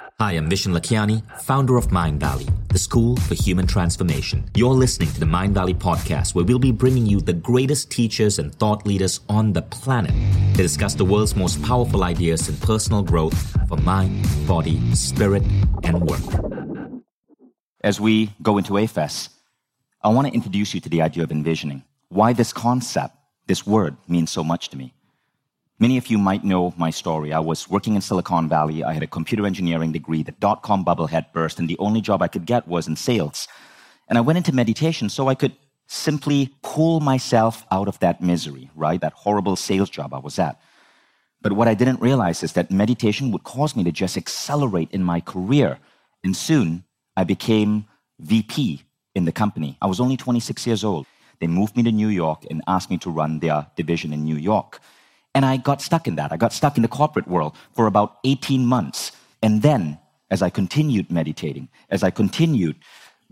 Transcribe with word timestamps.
Hi, 0.00 0.32
I'm 0.32 0.50
Vishen 0.50 0.76
Lakhiani, 0.76 1.22
founder 1.42 1.76
of 1.76 1.92
Mind 1.92 2.18
Valley, 2.18 2.48
the 2.68 2.78
school 2.78 3.16
for 3.16 3.34
human 3.34 3.66
transformation. 3.66 4.44
You're 4.56 4.74
listening 4.74 5.08
to 5.12 5.20
the 5.20 5.26
Mind 5.26 5.54
Valley 5.54 5.74
podcast, 5.74 6.34
where 6.34 6.44
we'll 6.44 6.58
be 6.58 6.72
bringing 6.72 7.06
you 7.06 7.20
the 7.20 7.32
greatest 7.32 7.92
teachers 7.92 8.40
and 8.40 8.52
thought 8.52 8.86
leaders 8.86 9.20
on 9.28 9.52
the 9.52 9.62
planet 9.62 10.10
to 10.56 10.62
discuss 10.62 10.94
the 10.94 11.04
world's 11.04 11.36
most 11.36 11.62
powerful 11.62 12.02
ideas 12.02 12.48
in 12.48 12.56
personal 12.56 13.04
growth 13.04 13.38
for 13.68 13.76
mind, 13.76 14.26
body, 14.48 14.80
spirit, 14.94 15.44
and 15.84 16.00
work. 16.02 17.02
As 17.82 18.00
we 18.00 18.30
go 18.42 18.58
into 18.58 18.78
A-Fest, 18.78 19.30
I 20.02 20.08
want 20.08 20.26
to 20.26 20.34
introduce 20.34 20.74
you 20.74 20.80
to 20.80 20.88
the 20.88 21.02
idea 21.02 21.22
of 21.22 21.30
envisioning, 21.30 21.84
why 22.08 22.32
this 22.32 22.52
concept, 22.52 23.14
this 23.46 23.64
word, 23.64 23.96
means 24.08 24.32
so 24.32 24.42
much 24.42 24.70
to 24.70 24.76
me. 24.76 24.92
Many 25.80 25.98
of 25.98 26.06
you 26.06 26.18
might 26.18 26.44
know 26.44 26.72
my 26.76 26.90
story. 26.90 27.32
I 27.32 27.40
was 27.40 27.68
working 27.68 27.96
in 27.96 28.00
Silicon 28.00 28.48
Valley. 28.48 28.84
I 28.84 28.92
had 28.92 29.02
a 29.02 29.08
computer 29.08 29.44
engineering 29.44 29.90
degree. 29.90 30.22
The 30.22 30.32
dot 30.32 30.62
com 30.62 30.84
bubble 30.84 31.08
had 31.08 31.32
burst, 31.32 31.58
and 31.58 31.68
the 31.68 31.78
only 31.78 32.00
job 32.00 32.22
I 32.22 32.28
could 32.28 32.46
get 32.46 32.68
was 32.68 32.86
in 32.86 32.94
sales. 32.94 33.48
And 34.08 34.16
I 34.16 34.20
went 34.20 34.36
into 34.36 34.52
meditation 34.52 35.08
so 35.08 35.26
I 35.28 35.34
could 35.34 35.56
simply 35.88 36.54
pull 36.62 37.00
myself 37.00 37.66
out 37.72 37.88
of 37.88 37.98
that 37.98 38.20
misery, 38.20 38.70
right? 38.76 39.00
That 39.00 39.14
horrible 39.14 39.56
sales 39.56 39.90
job 39.90 40.14
I 40.14 40.18
was 40.18 40.38
at. 40.38 40.60
But 41.42 41.52
what 41.52 41.68
I 41.68 41.74
didn't 41.74 42.00
realize 42.00 42.42
is 42.42 42.52
that 42.52 42.70
meditation 42.70 43.32
would 43.32 43.44
cause 43.44 43.74
me 43.74 43.84
to 43.84 43.92
just 43.92 44.16
accelerate 44.16 44.90
in 44.92 45.02
my 45.02 45.20
career. 45.20 45.78
And 46.22 46.36
soon 46.36 46.84
I 47.16 47.24
became 47.24 47.86
VP 48.20 48.82
in 49.14 49.24
the 49.24 49.32
company. 49.32 49.76
I 49.82 49.86
was 49.86 50.00
only 50.00 50.16
26 50.16 50.66
years 50.66 50.84
old. 50.84 51.06
They 51.40 51.48
moved 51.48 51.76
me 51.76 51.82
to 51.82 51.92
New 51.92 52.08
York 52.08 52.44
and 52.48 52.62
asked 52.66 52.90
me 52.90 52.98
to 52.98 53.10
run 53.10 53.40
their 53.40 53.66
division 53.76 54.12
in 54.12 54.24
New 54.24 54.36
York. 54.36 54.80
And 55.34 55.44
I 55.44 55.56
got 55.56 55.82
stuck 55.82 56.06
in 56.06 56.16
that. 56.16 56.32
I 56.32 56.36
got 56.36 56.52
stuck 56.52 56.76
in 56.76 56.82
the 56.82 56.88
corporate 56.88 57.26
world 57.26 57.56
for 57.72 57.86
about 57.86 58.18
18 58.24 58.64
months. 58.64 59.12
And 59.42 59.62
then, 59.62 59.98
as 60.30 60.42
I 60.42 60.50
continued 60.50 61.10
meditating, 61.10 61.68
as 61.90 62.02
I 62.02 62.10
continued 62.10 62.76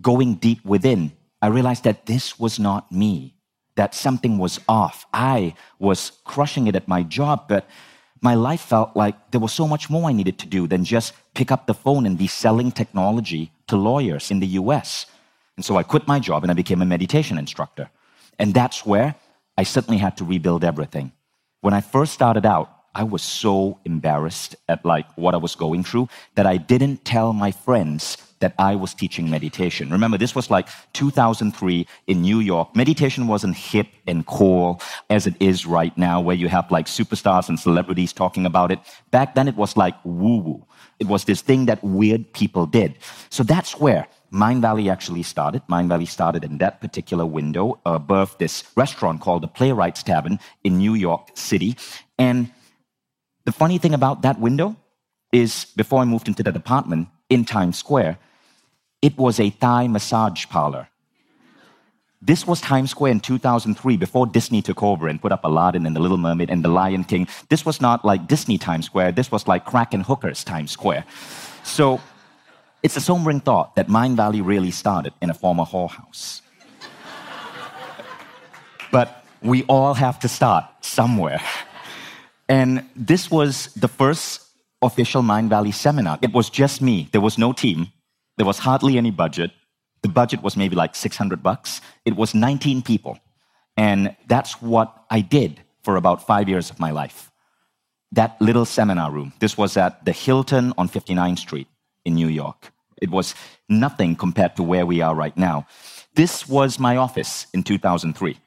going 0.00 0.34
deep 0.34 0.64
within, 0.64 1.12
I 1.40 1.46
realized 1.48 1.84
that 1.84 2.06
this 2.06 2.38
was 2.38 2.58
not 2.58 2.90
me, 2.90 3.34
that 3.76 3.94
something 3.94 4.38
was 4.38 4.60
off. 4.68 5.06
I 5.12 5.54
was 5.78 6.12
crushing 6.24 6.66
it 6.66 6.76
at 6.76 6.88
my 6.88 7.02
job, 7.02 7.48
but 7.48 7.68
my 8.20 8.34
life 8.34 8.60
felt 8.60 8.94
like 8.94 9.32
there 9.32 9.40
was 9.40 9.52
so 9.52 9.66
much 9.66 9.90
more 9.90 10.08
I 10.08 10.12
needed 10.12 10.38
to 10.38 10.46
do 10.46 10.68
than 10.68 10.84
just 10.84 11.12
pick 11.34 11.50
up 11.50 11.66
the 11.66 11.74
phone 11.74 12.06
and 12.06 12.16
be 12.16 12.28
selling 12.28 12.70
technology 12.70 13.50
to 13.66 13.76
lawyers 13.76 14.30
in 14.30 14.38
the 14.38 14.46
US. 14.60 15.06
And 15.56 15.64
so 15.64 15.76
I 15.76 15.82
quit 15.82 16.06
my 16.06 16.20
job 16.20 16.44
and 16.44 16.50
I 16.50 16.54
became 16.54 16.82
a 16.82 16.86
meditation 16.86 17.38
instructor. 17.38 17.90
And 18.38 18.54
that's 18.54 18.86
where 18.86 19.16
I 19.58 19.64
suddenly 19.64 19.98
had 19.98 20.16
to 20.18 20.24
rebuild 20.24 20.64
everything. 20.64 21.12
When 21.62 21.74
I 21.74 21.80
first 21.80 22.12
started 22.12 22.44
out, 22.44 22.68
I 22.92 23.04
was 23.04 23.22
so 23.22 23.78
embarrassed 23.84 24.56
at 24.68 24.84
like 24.84 25.06
what 25.16 25.32
I 25.32 25.36
was 25.36 25.54
going 25.54 25.84
through 25.84 26.08
that 26.34 26.44
I 26.44 26.56
didn't 26.56 27.04
tell 27.04 27.32
my 27.32 27.52
friends 27.52 28.16
that 28.40 28.52
I 28.58 28.74
was 28.74 28.94
teaching 28.94 29.30
meditation. 29.30 29.88
Remember, 29.88 30.18
this 30.18 30.34
was 30.34 30.50
like 30.50 30.68
2003 30.92 31.86
in 32.08 32.20
New 32.20 32.40
York. 32.40 32.74
Meditation 32.74 33.28
wasn't 33.28 33.56
hip 33.56 33.86
and 34.08 34.26
cool 34.26 34.82
as 35.08 35.28
it 35.28 35.36
is 35.38 35.64
right 35.64 35.96
now, 35.96 36.20
where 36.20 36.34
you 36.34 36.48
have 36.48 36.68
like 36.72 36.86
superstars 36.86 37.48
and 37.48 37.60
celebrities 37.60 38.12
talking 38.12 38.44
about 38.44 38.72
it. 38.72 38.80
Back 39.12 39.36
then, 39.36 39.46
it 39.46 39.54
was 39.54 39.76
like 39.76 39.94
woo 40.04 40.38
woo. 40.38 40.66
It 40.98 41.06
was 41.06 41.26
this 41.26 41.42
thing 41.42 41.66
that 41.66 41.82
weird 41.84 42.32
people 42.32 42.66
did. 42.66 42.98
So 43.30 43.44
that's 43.44 43.78
where 43.78 44.08
Mind 44.34 44.62
Valley 44.62 44.88
actually 44.88 45.22
started. 45.22 45.60
Mind 45.68 45.90
Valley 45.90 46.06
started 46.06 46.42
in 46.42 46.56
that 46.56 46.80
particular 46.80 47.26
window 47.26 47.78
uh, 47.84 47.92
above 47.92 48.36
this 48.38 48.64
restaurant 48.74 49.20
called 49.20 49.42
the 49.42 49.48
Playwrights 49.48 50.02
Tavern 50.02 50.40
in 50.64 50.78
New 50.78 50.94
York 50.94 51.28
City. 51.34 51.76
And 52.18 52.50
the 53.44 53.52
funny 53.52 53.76
thing 53.76 53.92
about 53.92 54.22
that 54.22 54.40
window 54.40 54.76
is 55.32 55.66
before 55.76 56.00
I 56.00 56.06
moved 56.06 56.28
into 56.28 56.42
that 56.44 56.56
apartment 56.56 57.08
in 57.28 57.44
Times 57.44 57.76
Square, 57.76 58.18
it 59.02 59.18
was 59.18 59.38
a 59.38 59.50
Thai 59.50 59.86
massage 59.88 60.46
parlor. 60.46 60.88
This 62.22 62.46
was 62.46 62.62
Times 62.62 62.90
Square 62.90 63.12
in 63.12 63.20
2003 63.20 63.98
before 63.98 64.26
Disney 64.26 64.62
took 64.62 64.82
over 64.82 65.08
and 65.08 65.20
put 65.20 65.32
up 65.32 65.44
Aladdin 65.44 65.84
and 65.84 65.94
The 65.94 66.00
Little 66.00 66.16
Mermaid 66.16 66.48
and 66.48 66.64
The 66.64 66.68
Lion 66.68 67.04
King. 67.04 67.28
This 67.50 67.66
was 67.66 67.82
not 67.82 68.02
like 68.02 68.28
Disney 68.28 68.56
Times 68.56 68.86
Square, 68.86 69.12
this 69.12 69.30
was 69.30 69.46
like 69.46 69.66
crack 69.66 69.92
and 69.92 70.04
hookers 70.04 70.42
Times 70.42 70.70
Square. 70.70 71.04
So 71.64 72.00
it's 72.82 72.96
a 72.96 73.00
sobering 73.00 73.40
thought 73.40 73.76
that 73.76 73.88
Mind 73.88 74.16
Valley 74.16 74.40
really 74.40 74.70
started 74.70 75.12
in 75.22 75.30
a 75.30 75.34
former 75.34 75.64
whorehouse. 75.64 76.40
but 78.90 79.24
we 79.40 79.62
all 79.64 79.94
have 79.94 80.18
to 80.20 80.28
start 80.28 80.64
somewhere. 80.80 81.40
And 82.48 82.84
this 82.96 83.30
was 83.30 83.72
the 83.74 83.88
first 83.88 84.42
official 84.82 85.22
Mind 85.22 85.48
Valley 85.48 85.70
seminar. 85.70 86.18
It 86.22 86.32
was 86.32 86.50
just 86.50 86.82
me. 86.82 87.08
There 87.12 87.20
was 87.20 87.38
no 87.38 87.52
team. 87.52 87.86
There 88.36 88.46
was 88.46 88.58
hardly 88.58 88.98
any 88.98 89.10
budget. 89.10 89.52
The 90.02 90.08
budget 90.08 90.42
was 90.42 90.56
maybe 90.56 90.74
like 90.74 90.96
600 90.96 91.42
bucks. 91.42 91.80
It 92.04 92.16
was 92.16 92.34
19 92.34 92.82
people. 92.82 93.18
And 93.76 94.16
that's 94.26 94.60
what 94.60 95.04
I 95.08 95.20
did 95.20 95.60
for 95.82 95.96
about 95.96 96.26
five 96.26 96.48
years 96.48 96.70
of 96.70 96.80
my 96.80 96.90
life. 96.90 97.30
That 98.10 98.40
little 98.40 98.64
seminar 98.64 99.10
room. 99.10 99.32
This 99.38 99.56
was 99.56 99.76
at 99.76 100.04
the 100.04 100.12
Hilton 100.12 100.72
on 100.76 100.88
59th 100.88 101.38
Street 101.38 101.68
in 102.04 102.14
New 102.14 102.28
York. 102.28 102.71
It 103.02 103.10
was 103.10 103.34
nothing 103.68 104.16
compared 104.16 104.56
to 104.56 104.62
where 104.62 104.86
we 104.86 105.00
are 105.02 105.14
right 105.14 105.36
now. 105.36 105.66
This 106.14 106.48
was 106.48 106.78
my 106.78 106.96
office 106.96 107.46
in 107.52 107.62
2003. 107.62 108.38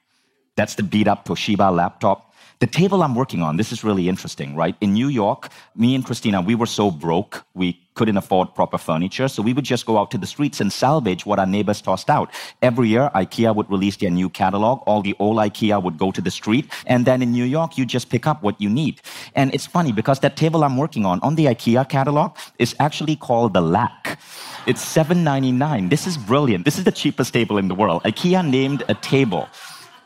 That's 0.55 0.75
the 0.75 0.83
beat 0.83 1.07
up 1.07 1.25
Toshiba 1.25 1.73
laptop. 1.75 2.33
The 2.59 2.67
table 2.67 3.03
I'm 3.03 3.16
working 3.16 3.41
on, 3.41 3.57
this 3.57 3.73
is 3.73 3.83
really 3.83 4.07
interesting, 4.07 4.55
right? 4.55 4.77
In 4.79 4.93
New 4.93 5.09
York, 5.09 5.49
me 5.75 5.93
and 5.93 6.05
Christina, 6.05 6.39
we 6.39 6.55
were 6.55 6.66
so 6.66 6.89
broke, 6.89 7.45
we 7.53 7.77
couldn't 7.95 8.16
afford 8.16 8.55
proper 8.55 8.77
furniture, 8.77 9.27
so 9.27 9.44
we 9.44 9.51
would 9.51 9.65
just 9.65 9.85
go 9.85 9.97
out 9.97 10.09
to 10.11 10.17
the 10.17 10.25
streets 10.25 10.61
and 10.61 10.71
salvage 10.71 11.25
what 11.25 11.38
our 11.38 11.45
neighbors 11.45 11.81
tossed 11.81 12.09
out. 12.09 12.31
Every 12.61 12.88
year, 12.88 13.11
IKEA 13.13 13.53
would 13.53 13.69
release 13.69 13.97
their 13.97 14.09
new 14.09 14.29
catalog. 14.29 14.79
All 14.85 15.01
the 15.01 15.13
old 15.19 15.35
IKEA 15.35 15.83
would 15.83 15.97
go 15.97 16.11
to 16.11 16.21
the 16.21 16.31
street, 16.31 16.71
and 16.88 17.05
then 17.05 17.21
in 17.21 17.33
New 17.33 17.44
York, 17.44 17.77
you 17.77 17.85
just 17.85 18.09
pick 18.09 18.25
up 18.25 18.41
what 18.41 18.59
you 18.61 18.69
need. 18.69 19.01
And 19.35 19.53
it's 19.53 19.65
funny 19.65 19.91
because 19.91 20.21
that 20.21 20.38
table 20.38 20.63
I'm 20.63 20.77
working 20.77 21.05
on, 21.05 21.19
on 21.19 21.35
the 21.35 21.47
IKEA 21.47 21.89
catalog, 21.89 22.38
is 22.57 22.73
actually 22.79 23.17
called 23.17 23.53
the 23.53 23.61
LACK. 23.61 24.17
It's 24.65 24.83
$7.99. 24.95 25.89
This 25.89 26.07
is 26.07 26.17
brilliant. 26.17 26.63
This 26.63 26.77
is 26.77 26.85
the 26.85 26.91
cheapest 26.91 27.33
table 27.33 27.57
in 27.57 27.67
the 27.67 27.75
world. 27.75 28.01
IKEA 28.03 28.49
named 28.49 28.83
a 28.88 28.94
table 28.94 29.49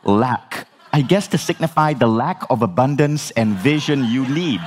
lack. 0.09 0.67
I 0.91 1.01
guess 1.01 1.27
to 1.29 1.37
signify 1.37 1.93
the 1.93 2.07
lack 2.07 2.43
of 2.49 2.61
abundance 2.61 3.31
and 3.31 3.53
vision 3.53 4.05
you 4.05 4.27
need 4.27 4.61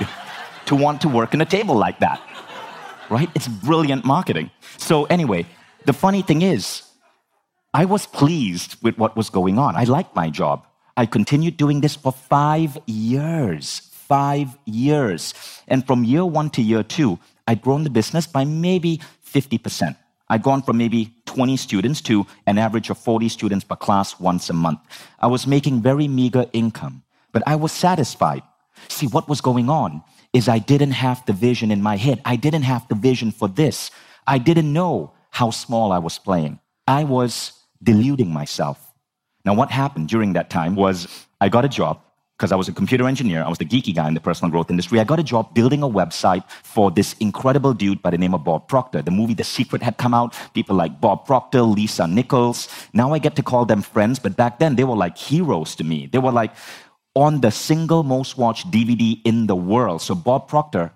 to 0.65 0.75
want 0.75 1.01
to 1.01 1.09
work 1.09 1.33
in 1.33 1.41
a 1.41 1.45
table 1.45 1.75
like 1.75 1.99
that. 1.99 2.21
Right? 3.09 3.29
It's 3.35 3.47
brilliant 3.47 4.05
marketing. 4.05 4.49
So, 4.77 5.05
anyway, 5.05 5.45
the 5.85 5.93
funny 5.93 6.21
thing 6.21 6.41
is, 6.41 6.83
I 7.73 7.85
was 7.85 8.05
pleased 8.05 8.81
with 8.81 8.97
what 8.97 9.15
was 9.15 9.29
going 9.29 9.59
on. 9.59 9.75
I 9.75 9.83
liked 9.83 10.15
my 10.15 10.29
job. 10.29 10.65
I 10.95 11.05
continued 11.05 11.57
doing 11.57 11.81
this 11.81 11.95
for 11.95 12.11
five 12.11 12.77
years. 12.85 13.89
Five 13.91 14.57
years. 14.65 15.33
And 15.67 15.85
from 15.85 16.03
year 16.03 16.25
one 16.25 16.49
to 16.51 16.61
year 16.61 16.83
two, 16.83 17.19
I'd 17.47 17.61
grown 17.61 17.83
the 17.83 17.89
business 17.89 18.27
by 18.27 18.45
maybe 18.45 19.01
50%. 19.25 19.95
I'd 20.29 20.43
gone 20.43 20.61
from 20.61 20.77
maybe 20.77 21.13
20 21.33 21.57
students 21.57 22.01
to 22.01 22.25
an 22.45 22.57
average 22.57 22.89
of 22.89 22.97
40 22.97 23.27
students 23.29 23.65
per 23.65 23.75
class 23.75 24.19
once 24.19 24.49
a 24.49 24.53
month. 24.53 24.79
I 25.19 25.27
was 25.27 25.47
making 25.47 25.81
very 25.81 26.07
meager 26.07 26.45
income, 26.53 27.03
but 27.31 27.43
I 27.47 27.55
was 27.55 27.71
satisfied. 27.71 28.43
See, 28.87 29.07
what 29.07 29.27
was 29.27 29.41
going 29.41 29.69
on 29.69 30.03
is 30.33 30.47
I 30.47 30.59
didn't 30.59 30.91
have 30.91 31.25
the 31.25 31.33
vision 31.33 31.71
in 31.71 31.81
my 31.81 31.97
head. 31.97 32.21
I 32.25 32.35
didn't 32.35 32.63
have 32.63 32.87
the 32.87 32.95
vision 32.95 33.31
for 33.31 33.47
this. 33.47 33.91
I 34.27 34.37
didn't 34.37 34.71
know 34.71 35.13
how 35.31 35.49
small 35.49 35.91
I 35.91 35.99
was 35.99 36.19
playing. 36.19 36.59
I 36.87 37.03
was 37.03 37.53
deluding 37.81 38.31
myself. 38.31 38.93
Now, 39.45 39.53
what 39.55 39.71
happened 39.71 40.09
during 40.09 40.33
that 40.33 40.49
time 40.49 40.75
was 40.75 41.07
I 41.41 41.49
got 41.49 41.65
a 41.65 41.69
job 41.69 41.99
because 42.37 42.51
I 42.51 42.55
was 42.55 42.67
a 42.67 42.73
computer 42.73 43.07
engineer. 43.07 43.43
I 43.43 43.49
was 43.49 43.59
the 43.59 43.65
geeky 43.65 43.93
guy 43.93 44.07
in 44.07 44.15
the 44.15 44.19
personal 44.19 44.51
growth 44.51 44.69
industry. 44.69 44.99
I 44.99 45.03
got 45.03 45.19
a 45.19 45.23
job 45.23 45.53
building 45.53 45.83
a 45.83 45.87
website 45.87 46.43
for 46.49 46.89
this 46.89 47.13
incredible 47.19 47.73
dude 47.73 48.01
by 48.01 48.09
the 48.09 48.17
name 48.17 48.33
of 48.33 48.43
Bob 48.43 48.67
Proctor. 48.67 49.01
The 49.01 49.11
movie 49.11 49.33
The 49.33 49.43
Secret 49.43 49.83
had 49.83 49.97
come 49.97 50.13
out. 50.13 50.35
People 50.53 50.75
like 50.75 50.99
Bob 50.99 51.25
Proctor, 51.25 51.61
Lisa 51.61 52.07
Nichols. 52.07 52.67
Now 52.93 53.13
I 53.13 53.19
get 53.19 53.35
to 53.35 53.43
call 53.43 53.65
them 53.65 53.81
friends, 53.81 54.19
but 54.19 54.35
back 54.35 54.59
then 54.59 54.75
they 54.75 54.83
were 54.83 54.95
like 54.95 55.17
heroes 55.17 55.75
to 55.75 55.83
me. 55.83 56.07
They 56.11 56.19
were 56.19 56.31
like 56.31 56.53
on 57.15 57.41
the 57.41 57.51
single 57.51 58.03
most 58.03 58.37
watched 58.37 58.71
DVD 58.71 59.21
in 59.23 59.45
the 59.45 59.55
world. 59.55 60.01
So 60.01 60.15
Bob 60.15 60.47
Proctor, 60.47 60.91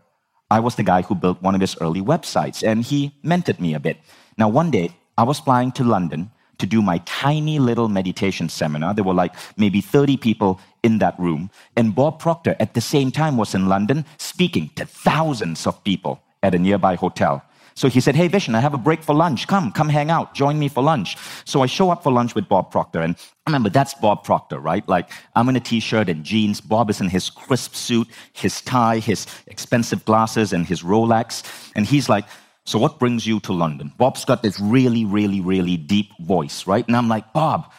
I 0.50 0.60
was 0.60 0.76
the 0.76 0.84
guy 0.84 1.04
who 1.04 1.14
built 1.14 1.42
one 1.42 1.54
of 1.54 1.62
his 1.62 1.78
early 1.80 2.02
websites, 2.02 2.66
and 2.66 2.84
he 2.84 3.14
mentored 3.24 3.60
me 3.60 3.76
a 3.76 3.80
bit. 3.80 3.98
Now 4.38 4.50
one 4.50 4.72
day 4.72 4.96
I 5.18 5.24
was 5.24 5.40
flying 5.40 5.72
to 5.74 5.84
London 5.84 6.32
to 6.60 6.66
do 6.66 6.82
my 6.82 7.00
tiny 7.06 7.60
little 7.60 7.90
meditation 7.90 8.50
seminar. 8.50 8.94
There 8.94 9.04
were 9.04 9.14
like 9.14 9.34
maybe 9.58 9.82
30 9.82 10.18
people 10.18 10.60
in 10.84 11.00
that 11.00 11.20
room. 11.20 11.50
And 11.76 11.94
Bob 11.94 12.20
Proctor 12.20 12.56
at 12.60 12.74
the 12.74 12.82
same 12.82 13.12
time 13.12 13.38
was 13.38 13.56
in 13.56 13.68
London 13.68 14.06
speaking 14.18 14.70
to 14.76 14.86
thousands 14.86 15.68
of 15.68 15.84
people 15.84 16.22
at 16.44 16.56
a 16.56 16.60
nearby 16.60 16.96
hotel. 16.96 17.44
So 17.78 17.90
he 17.90 18.00
said, 18.02 18.16
Hey, 18.16 18.28
Vishen, 18.28 18.56
I 18.56 18.60
have 18.60 18.74
a 18.74 18.78
break 18.78 19.04
for 19.04 19.14
lunch. 19.14 19.48
Come, 19.48 19.72
come 19.72 19.88
hang 19.88 20.10
out. 20.10 20.34
Join 20.34 20.58
me 20.58 20.68
for 20.68 20.82
lunch. 20.82 21.16
So 21.46 21.62
I 21.62 21.68
show 21.68 21.92
up 21.92 22.02
for 22.02 22.12
lunch 22.12 22.34
with 22.34 22.50
Bob 22.50 22.72
Proctor. 22.72 23.02
And 23.02 23.16
remember, 23.46 23.70
that's 23.70 23.94
Bob 23.94 24.24
Proctor, 24.24 24.60
right? 24.60 24.88
Like, 24.90 25.12
I'm 25.36 25.48
in 25.48 25.56
a 25.56 25.60
t 25.60 25.80
shirt 25.80 26.10
and 26.10 26.24
jeans. 26.24 26.60
Bob 26.60 26.90
is 26.90 27.02
in 27.02 27.10
his 27.10 27.30
crisp 27.30 27.76
suit, 27.76 28.08
his 28.34 28.62
tie, 28.62 28.98
his 28.98 29.28
expensive 29.46 30.04
glasses, 30.06 30.54
and 30.54 30.66
his 30.66 30.82
Rolex. 30.82 31.44
And 31.76 31.86
he's 31.86 32.10
like, 32.10 32.26
So 32.68 32.78
what 32.78 33.00
brings 33.00 33.26
you 33.26 33.40
to 33.42 33.54
London? 33.54 33.94
Bob's 33.98 34.26
got 34.26 34.44
this 34.44 34.60
really, 34.60 35.06
really, 35.06 35.40
really 35.40 35.78
deep 35.78 36.12
voice, 36.20 36.68
right? 36.68 36.86
And 36.86 36.98
I'm 36.98 37.08
like, 37.08 37.32
Bob, 37.32 37.72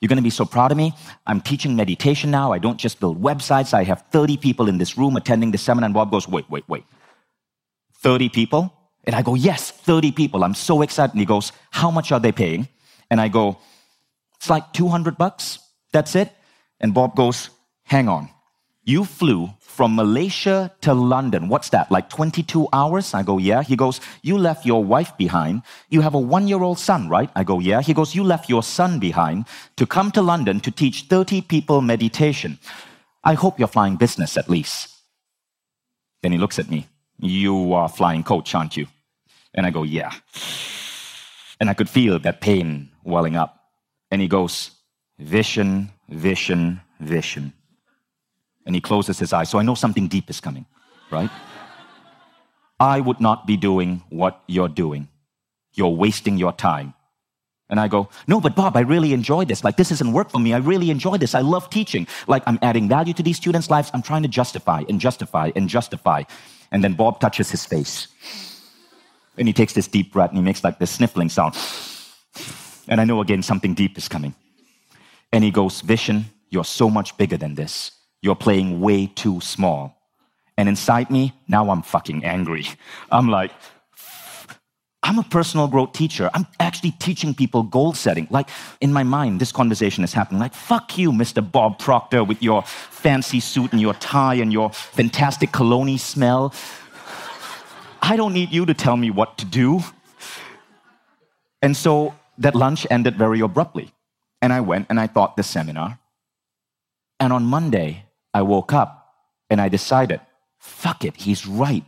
you're 0.00 0.08
going 0.10 0.18
to 0.18 0.22
be 0.22 0.28
so 0.28 0.44
proud 0.44 0.70
of 0.70 0.76
me. 0.76 0.92
I'm 1.26 1.40
teaching 1.40 1.76
meditation 1.76 2.30
now. 2.30 2.52
I 2.52 2.58
don't 2.58 2.76
just 2.76 3.00
build 3.00 3.22
websites. 3.22 3.72
I 3.72 3.84
have 3.84 4.04
30 4.12 4.36
people 4.36 4.68
in 4.68 4.76
this 4.76 4.98
room 4.98 5.16
attending 5.16 5.50
the 5.50 5.56
seminar. 5.56 5.86
And 5.86 5.94
Bob 5.94 6.10
goes, 6.10 6.28
Wait, 6.28 6.44
wait, 6.50 6.64
wait. 6.68 6.84
30 8.02 8.28
people? 8.28 8.70
And 9.04 9.16
I 9.16 9.22
go, 9.22 9.34
Yes, 9.34 9.70
30 9.70 10.12
people. 10.12 10.44
I'm 10.44 10.52
so 10.52 10.82
excited. 10.82 11.14
And 11.14 11.20
he 11.20 11.24
goes, 11.24 11.50
How 11.70 11.90
much 11.90 12.12
are 12.12 12.20
they 12.20 12.32
paying? 12.32 12.68
And 13.10 13.22
I 13.22 13.28
go, 13.28 13.56
It's 14.36 14.50
like 14.50 14.74
200 14.74 15.16
bucks. 15.16 15.58
That's 15.90 16.14
it. 16.14 16.30
And 16.80 16.92
Bob 16.92 17.16
goes, 17.16 17.48
Hang 17.84 18.10
on. 18.10 18.28
You 18.84 19.04
flew 19.04 19.50
from 19.60 19.96
Malaysia 19.96 20.70
to 20.82 20.94
London. 20.94 21.48
What's 21.48 21.70
that? 21.70 21.90
Like 21.90 22.08
22 22.10 22.68
hours? 22.72 23.14
I 23.14 23.22
go, 23.22 23.38
Yeah. 23.38 23.62
He 23.62 23.76
goes, 23.76 24.00
You 24.22 24.36
left 24.38 24.66
your 24.66 24.84
wife 24.84 25.16
behind. 25.16 25.62
You 25.88 26.02
have 26.02 26.14
a 26.14 26.18
one 26.18 26.46
year 26.46 26.62
old 26.62 26.78
son, 26.78 27.08
right? 27.08 27.30
I 27.34 27.44
go, 27.44 27.58
Yeah. 27.60 27.80
He 27.80 27.94
goes, 27.94 28.14
You 28.14 28.22
left 28.22 28.48
your 28.48 28.62
son 28.62 28.98
behind 28.98 29.46
to 29.76 29.86
come 29.86 30.10
to 30.12 30.22
London 30.22 30.60
to 30.60 30.70
teach 30.70 31.06
30 31.08 31.40
people 31.42 31.80
meditation. 31.80 32.58
I 33.24 33.34
hope 33.34 33.58
you're 33.58 33.68
flying 33.68 33.96
business 33.96 34.36
at 34.36 34.50
least. 34.50 34.88
Then 36.22 36.32
he 36.32 36.38
looks 36.38 36.58
at 36.58 36.70
me. 36.70 36.86
You 37.18 37.72
are 37.72 37.88
flying 37.88 38.22
coach, 38.22 38.54
aren't 38.54 38.76
you? 38.76 38.86
And 39.54 39.66
I 39.66 39.70
go, 39.70 39.82
Yeah. 39.82 40.12
And 41.58 41.70
I 41.70 41.74
could 41.74 41.88
feel 41.88 42.18
that 42.18 42.40
pain 42.42 42.90
welling 43.02 43.34
up. 43.34 43.58
And 44.10 44.20
he 44.20 44.28
goes, 44.28 44.70
Vishen, 45.18 45.88
Vishen, 46.10 46.80
Vishen. 47.02 47.52
And 48.66 48.74
he 48.74 48.80
closes 48.80 49.18
his 49.18 49.32
eyes. 49.32 49.50
So 49.50 49.58
I 49.58 49.62
know 49.62 49.74
something 49.74 50.08
deep 50.08 50.30
is 50.30 50.40
coming, 50.40 50.66
right? 51.10 51.30
I 52.80 53.00
would 53.00 53.20
not 53.20 53.46
be 53.46 53.56
doing 53.56 54.02
what 54.08 54.42
you're 54.46 54.68
doing. 54.68 55.08
You're 55.74 55.90
wasting 55.90 56.38
your 56.38 56.52
time. 56.52 56.94
And 57.70 57.80
I 57.80 57.88
go, 57.88 58.08
no, 58.26 58.40
but 58.40 58.54
Bob, 58.54 58.76
I 58.76 58.80
really 58.80 59.12
enjoy 59.12 59.46
this. 59.46 59.64
Like, 59.64 59.76
this 59.76 59.90
isn't 59.90 60.12
work 60.12 60.30
for 60.30 60.38
me. 60.38 60.52
I 60.52 60.58
really 60.58 60.90
enjoy 60.90 61.16
this. 61.16 61.34
I 61.34 61.40
love 61.40 61.70
teaching. 61.70 62.06
Like, 62.26 62.42
I'm 62.46 62.58
adding 62.62 62.88
value 62.88 63.14
to 63.14 63.22
these 63.22 63.36
students' 63.36 63.70
lives. 63.70 63.90
I'm 63.94 64.02
trying 64.02 64.22
to 64.22 64.28
justify 64.28 64.84
and 64.88 65.00
justify 65.00 65.50
and 65.56 65.68
justify. 65.68 66.24
And 66.70 66.84
then 66.84 66.94
Bob 66.94 67.20
touches 67.20 67.50
his 67.50 67.64
face. 67.64 68.08
And 69.38 69.48
he 69.48 69.54
takes 69.54 69.72
this 69.72 69.88
deep 69.88 70.12
breath 70.12 70.30
and 70.30 70.38
he 70.38 70.44
makes 70.44 70.62
like 70.62 70.78
this 70.78 70.90
sniffling 70.90 71.28
sound. 71.28 71.56
And 72.86 73.00
I 73.00 73.04
know 73.04 73.20
again 73.20 73.42
something 73.42 73.74
deep 73.74 73.96
is 73.98 74.08
coming. 74.08 74.34
And 75.32 75.42
he 75.42 75.50
goes, 75.50 75.82
Vishen, 75.82 76.24
you're 76.50 76.64
so 76.64 76.90
much 76.90 77.16
bigger 77.16 77.36
than 77.36 77.54
this. 77.54 77.90
You're 78.24 78.34
playing 78.34 78.80
way 78.80 79.06
too 79.06 79.42
small. 79.42 79.94
And 80.56 80.66
inside 80.66 81.10
me, 81.10 81.34
now 81.46 81.68
I'm 81.68 81.82
fucking 81.82 82.24
angry. 82.24 82.66
I'm 83.12 83.28
like, 83.28 83.52
I'm 85.02 85.18
a 85.18 85.22
personal 85.22 85.68
growth 85.68 85.92
teacher. 85.92 86.30
I'm 86.32 86.46
actually 86.58 86.92
teaching 86.92 87.34
people 87.34 87.64
goal 87.64 87.92
setting. 87.92 88.26
Like 88.30 88.48
in 88.80 88.94
my 88.94 89.02
mind, 89.02 89.42
this 89.42 89.52
conversation 89.52 90.04
is 90.04 90.14
happening. 90.14 90.40
Like, 90.40 90.54
fuck 90.54 90.96
you, 90.96 91.12
Mr. 91.12 91.42
Bob 91.52 91.78
Proctor, 91.78 92.24
with 92.24 92.42
your 92.42 92.62
fancy 92.62 93.40
suit 93.40 93.72
and 93.72 93.80
your 93.82 93.92
tie 93.92 94.36
and 94.36 94.50
your 94.50 94.72
fantastic 94.72 95.52
cologne 95.52 95.98
smell. 95.98 96.54
I 98.02 98.16
don't 98.16 98.32
need 98.32 98.52
you 98.52 98.64
to 98.64 98.72
tell 98.72 98.96
me 98.96 99.10
what 99.10 99.36
to 99.36 99.44
do. 99.44 99.80
And 101.60 101.76
so 101.76 102.14
that 102.38 102.54
lunch 102.54 102.86
ended 102.88 103.18
very 103.18 103.40
abruptly. 103.40 103.92
And 104.40 104.50
I 104.50 104.62
went 104.62 104.86
and 104.88 104.98
I 104.98 105.08
taught 105.08 105.36
the 105.36 105.42
seminar. 105.42 105.98
And 107.20 107.34
on 107.34 107.44
Monday, 107.44 108.04
I 108.34 108.42
woke 108.42 108.72
up 108.72 109.14
and 109.48 109.60
I 109.60 109.68
decided, 109.68 110.20
fuck 110.58 111.04
it, 111.04 111.16
he's 111.16 111.46
right. 111.46 111.84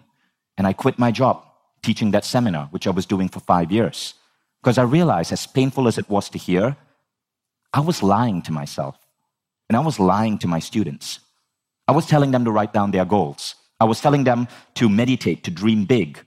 And 0.57 0.67
I 0.67 0.73
quit 0.73 0.99
my 0.99 1.11
job 1.11 1.43
teaching 1.83 2.13
that 2.13 2.25
seminar, 2.25 2.67
which 2.71 2.87
I 2.87 2.91
was 2.91 3.05
doing 3.05 3.29
for 3.29 3.41
five 3.41 3.73
years. 3.73 4.15
Because 4.63 4.79
I 4.79 4.83
realized, 4.83 5.33
as 5.33 5.47
painful 5.47 5.87
as 5.89 5.99
it 5.99 6.09
was 6.09 6.29
to 6.31 6.39
hear, 6.39 6.77
I 7.73 7.81
was 7.81 8.03
lying 8.03 8.43
to 8.43 8.53
myself. 8.53 8.97
And 9.69 9.77
I 9.77 9.81
was 9.81 9.99
lying 9.99 10.39
to 10.39 10.49
my 10.49 10.61
students. 10.61 11.21
I 11.89 11.93
was 11.93 12.07
telling 12.07 12.31
them 12.31 12.45
to 12.45 12.53
write 12.53 12.73
down 12.73 12.93
their 12.93 13.05
goals. 13.05 13.57
I 13.81 13.85
was 13.85 14.01
telling 14.01 14.25
them 14.25 14.49
to 14.75 14.89
meditate, 14.89 15.45
to 15.45 15.51
dream 15.51 15.85
big. 15.85 16.19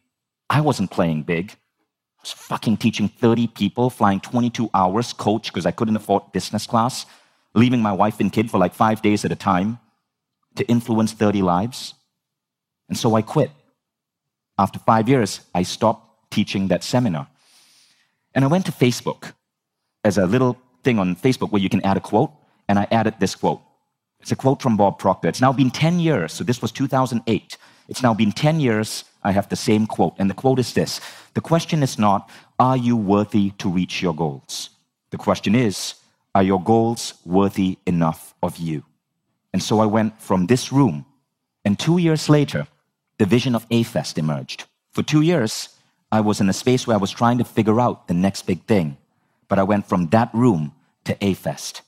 I 0.50 0.62
wasn't 0.62 0.92
playing 0.92 1.24
big. 1.24 1.51
I 1.51 2.22
was 2.24 2.33
fucking 2.33 2.77
teaching 2.77 3.07
30 3.07 3.48
people, 3.48 3.89
flying 3.89 4.19
22 4.19 4.69
hours, 4.74 5.13
coach, 5.13 5.48
because 5.48 5.65
I 5.65 5.72
couldn't 5.72 5.95
afford 5.95 6.31
business 6.33 6.68
class, 6.68 7.06
leaving 7.56 7.81
my 7.81 7.94
wife 7.94 8.19
and 8.19 8.31
kid 8.31 8.51
for 8.51 8.57
like 8.57 8.74
five 8.74 9.01
days 9.01 9.24
at 9.25 9.31
a 9.31 9.36
time 9.36 9.80
to 10.59 10.67
influence 10.67 11.13
30 11.13 11.41
lives. 11.41 11.95
And 12.88 12.97
so 12.97 13.15
I 13.15 13.21
quit. 13.21 13.51
After 14.57 14.79
five 14.79 15.09
years, 15.09 15.41
I 15.56 15.63
stopped 15.63 16.31
teaching 16.31 16.67
that 16.67 16.83
seminar. 16.83 17.27
And 18.35 18.44
I 18.45 18.47
went 18.47 18.65
to 18.65 18.71
Facebook 18.71 19.33
as 20.03 20.17
a 20.17 20.25
little 20.25 20.57
thing 20.83 21.00
on 21.00 21.15
Facebook 21.15 21.51
where 21.51 21.61
you 21.61 21.69
can 21.69 21.83
add 21.85 21.97
a 21.97 22.01
quote, 22.01 22.31
and 22.67 22.77
I 22.77 22.88
added 22.91 23.15
this 23.19 23.35
quote. 23.35 23.61
It's 24.19 24.31
a 24.31 24.35
quote 24.35 24.61
from 24.61 24.75
Bob 24.75 25.00
Proctor. 25.00 25.29
It's 25.29 25.41
now 25.41 25.53
been 25.53 25.71
10 25.71 26.00
years, 26.00 26.33
so 26.33 26.44
this 26.44 26.62
was 26.62 26.71
2008. 26.71 27.57
It's 27.88 28.03
now 28.03 28.13
been 28.13 28.31
10 28.31 28.59
years, 28.59 29.05
I 29.23 29.31
have 29.31 29.50
the 29.50 29.55
same 29.55 29.88
quote, 29.88 30.15
and 30.19 30.29
the 30.29 30.33
quote 30.33 30.59
is 30.59 30.73
this 30.73 31.00
The 31.33 31.41
question 31.41 31.81
is 31.83 31.97
not, 31.97 32.29
are 32.59 32.77
you 32.77 32.97
worthy 32.97 33.51
to 33.59 33.69
reach 33.69 34.01
your 34.01 34.13
goals? 34.13 34.69
The 35.12 35.17
question 35.17 35.55
is, 35.55 35.95
are 36.35 36.44
your 36.44 36.62
goals 36.62 37.13
worthy 37.25 37.77
enough 37.85 38.35
of 38.44 38.57
you? 38.57 38.83
And 39.54 39.62
so 39.63 39.80
I 39.80 39.86
went 39.86 40.22
from 40.22 40.46
this 40.46 40.72
room, 40.72 41.06
and 41.66 41.78
two 41.78 41.98
years 41.98 42.30
later, 42.30 42.68
the 43.18 43.25
vision 43.25 43.56
of 43.56 43.66
A-Fest 43.72 44.18
emerged. 44.18 44.66
For 44.92 45.04
two 45.04 45.22
years, 45.22 45.69
I 46.12 46.22
was 46.22 46.42
in 46.42 46.50
a 46.50 46.54
space 46.54 46.88
where 46.88 46.96
I 46.98 47.00
was 47.00 47.12
trying 47.12 47.38
to 47.40 47.44
figure 47.44 47.80
out 47.80 48.07
the 48.07 48.13
next 48.13 48.46
big 48.48 48.63
thing. 48.66 48.98
But 49.48 49.60
I 49.60 49.63
went 49.63 49.88
from 49.88 50.07
that 50.10 50.30
room 50.34 50.74
to 51.06 51.18
A-Fest. 51.22 51.81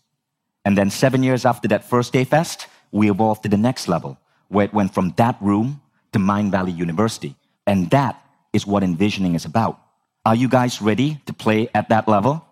And 0.65 0.77
then 0.77 0.89
seven 0.89 1.23
years 1.23 1.45
after 1.45 1.67
that 1.69 1.83
first 1.83 2.15
A-Fest, 2.15 2.67
we 2.91 3.09
evolved 3.09 3.43
to 3.43 3.49
the 3.49 3.57
next 3.57 3.87
level, 3.87 4.17
where 4.49 4.65
it 4.65 4.73
went 4.73 4.93
from 4.93 5.13
that 5.17 5.37
room 5.41 5.81
to 6.11 6.19
Mind 6.19 6.51
Valley 6.51 6.71
University. 6.71 7.35
And 7.65 7.89
that 7.91 8.21
is 8.53 8.67
what 8.67 8.83
envisioning 8.83 9.35
is 9.35 9.45
about. 9.45 9.79
Are 10.25 10.35
you 10.35 10.49
guys 10.49 10.81
ready 10.81 11.21
to 11.25 11.33
play 11.33 11.69
at 11.73 11.89
that 11.89 12.07
level? 12.07 12.45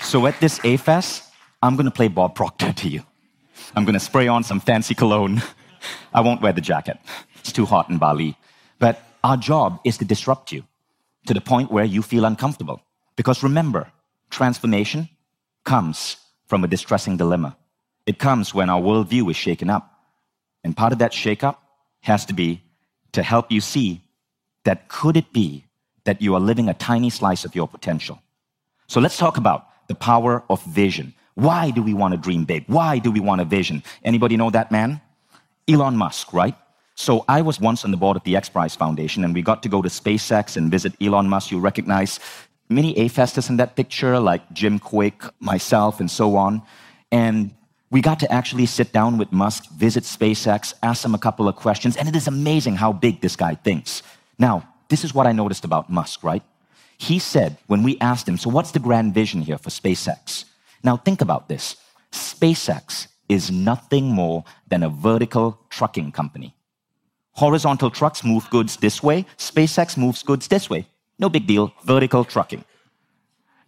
So 0.00 0.26
at 0.26 0.38
this 0.40 0.60
A-Fest, 0.64 1.23
I'm 1.64 1.76
going 1.76 1.86
to 1.86 1.90
play 1.90 2.08
Bob 2.08 2.34
Proctor 2.34 2.74
to 2.74 2.88
you. 2.90 3.02
I'm 3.74 3.86
going 3.86 3.94
to 3.94 4.06
spray 4.10 4.28
on 4.28 4.44
some 4.44 4.60
fancy 4.60 4.94
cologne. 4.94 5.42
I 6.12 6.20
won't 6.20 6.42
wear 6.42 6.52
the 6.52 6.60
jacket. 6.60 6.98
It's 7.38 7.52
too 7.52 7.64
hot 7.64 7.88
in 7.88 7.96
Bali. 7.96 8.36
But 8.78 9.02
our 9.24 9.38
job 9.38 9.80
is 9.82 9.96
to 9.96 10.04
disrupt 10.04 10.52
you 10.52 10.64
to 11.26 11.32
the 11.32 11.40
point 11.40 11.72
where 11.72 11.86
you 11.86 12.02
feel 12.02 12.26
uncomfortable. 12.26 12.82
Because 13.16 13.42
remember, 13.42 13.90
transformation 14.28 15.08
comes 15.64 16.18
from 16.48 16.64
a 16.64 16.68
distressing 16.68 17.16
dilemma. 17.16 17.56
It 18.04 18.18
comes 18.18 18.52
when 18.52 18.68
our 18.68 18.82
worldview 18.82 19.30
is 19.30 19.36
shaken 19.36 19.70
up. 19.70 19.90
And 20.64 20.76
part 20.76 20.92
of 20.92 20.98
that 20.98 21.14
shake-up 21.14 21.62
has 22.00 22.26
to 22.26 22.34
be 22.34 22.60
to 23.12 23.22
help 23.22 23.50
you 23.50 23.62
see 23.62 24.02
that 24.64 24.88
could 24.88 25.16
it 25.16 25.32
be 25.32 25.64
that 26.04 26.20
you 26.20 26.34
are 26.34 26.40
living 26.40 26.68
a 26.68 26.74
tiny 26.74 27.08
slice 27.08 27.46
of 27.46 27.54
your 27.54 27.68
potential. 27.68 28.20
So 28.86 29.00
let's 29.00 29.16
talk 29.16 29.38
about 29.38 29.66
the 29.88 29.94
power 29.94 30.42
of 30.50 30.62
vision. 30.66 31.14
Why 31.34 31.70
do 31.70 31.82
we 31.82 31.94
want 31.94 32.12
to 32.12 32.18
dream 32.18 32.44
big? 32.44 32.64
Why 32.66 32.98
do 32.98 33.10
we 33.10 33.20
want 33.20 33.40
a 33.40 33.44
vision? 33.44 33.82
Anybody 34.04 34.36
know 34.36 34.50
that 34.50 34.70
man? 34.70 35.00
Elon 35.68 35.96
Musk, 35.96 36.32
right? 36.32 36.54
So 36.94 37.24
I 37.28 37.42
was 37.42 37.58
once 37.58 37.84
on 37.84 37.90
the 37.90 37.96
board 37.96 38.16
of 38.16 38.22
the 38.22 38.36
X 38.36 38.48
Prize 38.48 38.76
Foundation, 38.76 39.24
and 39.24 39.34
we 39.34 39.42
got 39.42 39.62
to 39.64 39.68
go 39.68 39.82
to 39.82 39.88
SpaceX 39.88 40.56
and 40.56 40.70
visit 40.70 40.92
Elon 41.00 41.28
Musk. 41.28 41.50
You 41.50 41.58
recognize 41.58 42.20
many 42.68 42.96
A-Festers 42.98 43.50
in 43.50 43.56
that 43.56 43.74
picture, 43.74 44.18
like 44.20 44.52
Jim 44.52 44.78
Kwik, 44.78 45.28
myself, 45.40 45.98
and 45.98 46.10
so 46.10 46.36
on. 46.36 46.62
And 47.10 47.52
we 47.90 48.00
got 48.00 48.20
to 48.20 48.32
actually 48.32 48.66
sit 48.66 48.92
down 48.92 49.18
with 49.18 49.32
Musk, 49.32 49.70
visit 49.72 50.04
SpaceX, 50.04 50.74
ask 50.82 51.04
him 51.04 51.14
a 51.14 51.18
couple 51.18 51.48
of 51.48 51.56
questions, 51.56 51.96
and 51.96 52.08
it 52.08 52.14
is 52.14 52.28
amazing 52.28 52.76
how 52.76 52.92
big 52.92 53.20
this 53.20 53.34
guy 53.34 53.56
thinks. 53.56 54.02
Now, 54.38 54.68
this 54.88 55.04
is 55.04 55.14
what 55.14 55.26
I 55.26 55.32
noticed 55.32 55.64
about 55.64 55.90
Musk, 55.90 56.22
right? 56.22 56.42
He 56.96 57.18
said, 57.18 57.56
when 57.66 57.82
we 57.82 57.98
asked 58.00 58.28
him, 58.28 58.38
so 58.38 58.50
what's 58.50 58.70
the 58.70 58.78
grand 58.78 59.14
vision 59.14 59.42
here 59.42 59.58
for 59.58 59.70
SpaceX? 59.70 60.44
Now, 60.84 60.98
think 60.98 61.20
about 61.22 61.48
this 61.48 61.76
SpaceX 62.12 63.08
is 63.28 63.50
nothing 63.50 64.06
more 64.06 64.44
than 64.68 64.82
a 64.82 64.88
vertical 64.88 65.58
trucking 65.70 66.12
company. 66.12 66.54
Horizontal 67.32 67.90
trucks 67.90 68.22
move 68.22 68.48
goods 68.50 68.76
this 68.76 69.02
way, 69.02 69.26
SpaceX 69.38 69.96
moves 69.96 70.22
goods 70.22 70.46
this 70.46 70.70
way. 70.70 70.86
No 71.18 71.28
big 71.28 71.46
deal, 71.46 71.72
vertical 71.84 72.24
trucking. 72.24 72.64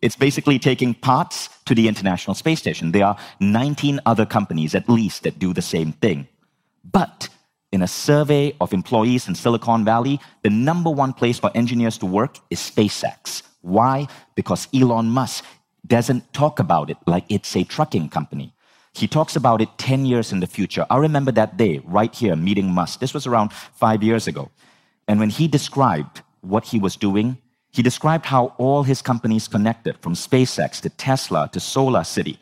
It's 0.02 0.14
basically 0.14 0.58
taking 0.58 0.94
parts 0.94 1.48
to 1.64 1.74
the 1.74 1.88
International 1.88 2.34
Space 2.34 2.60
Station. 2.60 2.92
There 2.92 3.06
are 3.06 3.16
19 3.40 4.00
other 4.04 4.26
companies 4.26 4.74
at 4.74 4.88
least 4.88 5.22
that 5.22 5.38
do 5.38 5.52
the 5.52 5.62
same 5.62 5.92
thing. 5.92 6.28
But 6.84 7.28
in 7.72 7.82
a 7.82 7.88
survey 7.88 8.54
of 8.60 8.72
employees 8.72 9.26
in 9.26 9.34
Silicon 9.34 9.84
Valley, 9.84 10.20
the 10.42 10.50
number 10.50 10.90
one 10.90 11.12
place 11.12 11.38
for 11.38 11.50
engineers 11.54 11.98
to 11.98 12.06
work 12.06 12.38
is 12.50 12.60
SpaceX. 12.60 13.42
Why? 13.62 14.06
Because 14.36 14.68
Elon 14.72 15.06
Musk 15.06 15.44
doesn't 15.86 16.32
talk 16.32 16.58
about 16.58 16.90
it 16.90 16.96
like 17.06 17.24
it's 17.28 17.54
a 17.56 17.64
trucking 17.64 18.08
company. 18.08 18.52
He 18.94 19.06
talks 19.06 19.36
about 19.36 19.60
it 19.60 19.68
10 19.78 20.06
years 20.06 20.32
in 20.32 20.40
the 20.40 20.46
future. 20.46 20.86
I 20.88 20.96
remember 20.96 21.30
that 21.32 21.56
day 21.56 21.80
right 21.84 22.14
here 22.14 22.34
meeting 22.34 22.72
Musk. 22.72 23.00
This 23.00 23.12
was 23.12 23.26
around 23.26 23.52
five 23.52 24.02
years 24.02 24.26
ago. 24.26 24.50
And 25.06 25.20
when 25.20 25.30
he 25.30 25.48
described 25.48 26.22
what 26.40 26.64
he 26.64 26.78
was 26.78 26.96
doing, 26.96 27.36
he 27.72 27.82
described 27.82 28.26
how 28.26 28.54
all 28.56 28.84
his 28.84 29.02
companies 29.02 29.48
connected 29.48 29.98
from 29.98 30.14
SpaceX 30.14 30.80
to 30.80 30.88
Tesla 30.88 31.50
to 31.52 31.60
Solar 31.60 32.04
City. 32.04 32.38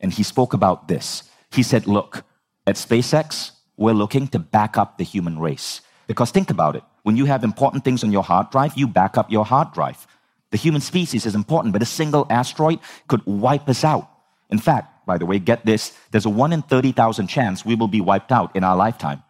And 0.00 0.12
he 0.12 0.22
spoke 0.22 0.54
about 0.54 0.86
this. 0.86 1.24
He 1.50 1.64
said, 1.64 1.86
Look, 1.88 2.24
at 2.66 2.76
SpaceX, 2.76 3.50
we're 3.76 3.92
looking 3.92 4.28
to 4.28 4.38
back 4.38 4.78
up 4.78 4.98
the 4.98 5.04
human 5.04 5.38
race. 5.38 5.80
Because 6.06 6.30
think 6.30 6.50
about 6.50 6.76
it 6.76 6.84
when 7.06 7.16
you 7.16 7.26
have 7.26 7.44
important 7.44 7.84
things 7.84 8.02
on 8.02 8.10
your 8.10 8.24
hard 8.24 8.50
drive, 8.50 8.76
you 8.76 8.88
back 8.88 9.16
up 9.16 9.30
your 9.30 9.44
hard 9.44 9.72
drive. 9.72 10.08
The 10.56 10.62
human 10.62 10.80
species 10.80 11.26
is 11.26 11.34
important, 11.34 11.74
but 11.74 11.82
a 11.82 11.84
single 12.00 12.26
asteroid 12.30 12.80
could 13.08 13.20
wipe 13.26 13.68
us 13.68 13.84
out. 13.84 14.08
In 14.48 14.56
fact, 14.56 15.04
by 15.04 15.18
the 15.18 15.26
way, 15.26 15.38
get 15.38 15.66
this 15.66 15.92
there's 16.12 16.24
a 16.24 16.30
1 16.30 16.50
in 16.54 16.62
30,000 16.62 17.26
chance 17.26 17.66
we 17.66 17.74
will 17.74 17.88
be 17.88 18.00
wiped 18.00 18.32
out 18.32 18.56
in 18.56 18.64
our 18.64 18.74
lifetime. 18.74 19.22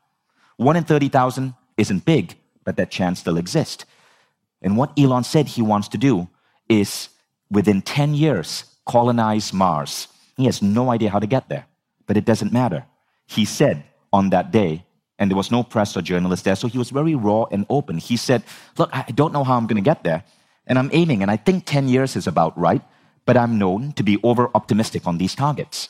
1 0.59 0.76
in 0.76 0.85
30,000 0.85 1.52
isn't 1.78 2.04
big, 2.04 2.37
but 2.62 2.76
that 2.76 2.92
chance 2.92 3.18
still 3.18 3.38
exists. 3.38 3.85
And 4.62 4.76
what 4.76 4.97
Elon 4.97 5.25
said 5.25 5.49
he 5.49 5.62
wants 5.62 5.88
to 5.88 5.99
do 5.99 6.28
is 6.68 7.09
within 7.50 7.83
10 7.83 8.14
years 8.14 8.62
colonize 8.85 9.52
Mars. 9.52 10.06
He 10.37 10.45
has 10.45 10.62
no 10.62 10.92
idea 10.92 11.11
how 11.11 11.18
to 11.18 11.26
get 11.26 11.49
there, 11.49 11.66
but 12.06 12.16
it 12.16 12.25
doesn't 12.25 12.52
matter. 12.52 12.85
He 13.26 13.47
said 13.47 13.83
on 14.12 14.30
that 14.30 14.52
day, 14.52 14.85
and 15.18 15.28
there 15.28 15.37
was 15.37 15.50
no 15.50 15.64
press 15.64 15.97
or 15.97 16.02
journalists 16.02 16.45
there, 16.45 16.54
so 16.54 16.68
he 16.68 16.78
was 16.78 16.90
very 16.90 17.16
raw 17.16 17.47
and 17.50 17.66
open. 17.68 17.99
He 17.99 18.16
said, 18.16 18.45
Look, 18.78 18.90
I 18.92 19.11
don't 19.12 19.33
know 19.33 19.42
how 19.42 19.56
I'm 19.56 19.66
going 19.66 19.83
to 19.83 19.90
get 19.90 20.04
there, 20.04 20.23
and 20.66 20.78
I'm 20.78 20.90
aiming, 20.92 21.23
and 21.23 21.30
I 21.30 21.37
think 21.37 21.64
10 21.64 21.88
years 21.88 22.16
is 22.16 22.26
about 22.26 22.58
right, 22.58 22.82
but 23.25 23.37
I'm 23.37 23.58
known 23.58 23.92
to 23.92 24.02
be 24.02 24.18
over 24.23 24.50
optimistic 24.54 25.06
on 25.06 25.18
these 25.18 25.35
targets. 25.35 25.88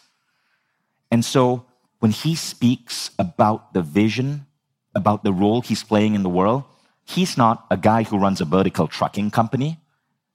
And 1.10 1.24
so 1.24 1.64
when 2.00 2.10
he 2.10 2.34
speaks 2.34 3.10
about 3.18 3.72
the 3.72 3.82
vision, 3.82 4.46
about 4.94 5.24
the 5.24 5.32
role 5.32 5.60
he's 5.60 5.84
playing 5.84 6.14
in 6.14 6.22
the 6.22 6.28
world, 6.28 6.64
he's 7.04 7.36
not 7.36 7.66
a 7.70 7.76
guy 7.76 8.02
who 8.02 8.18
runs 8.18 8.40
a 8.40 8.44
vertical 8.44 8.88
trucking 8.88 9.30
company. 9.30 9.78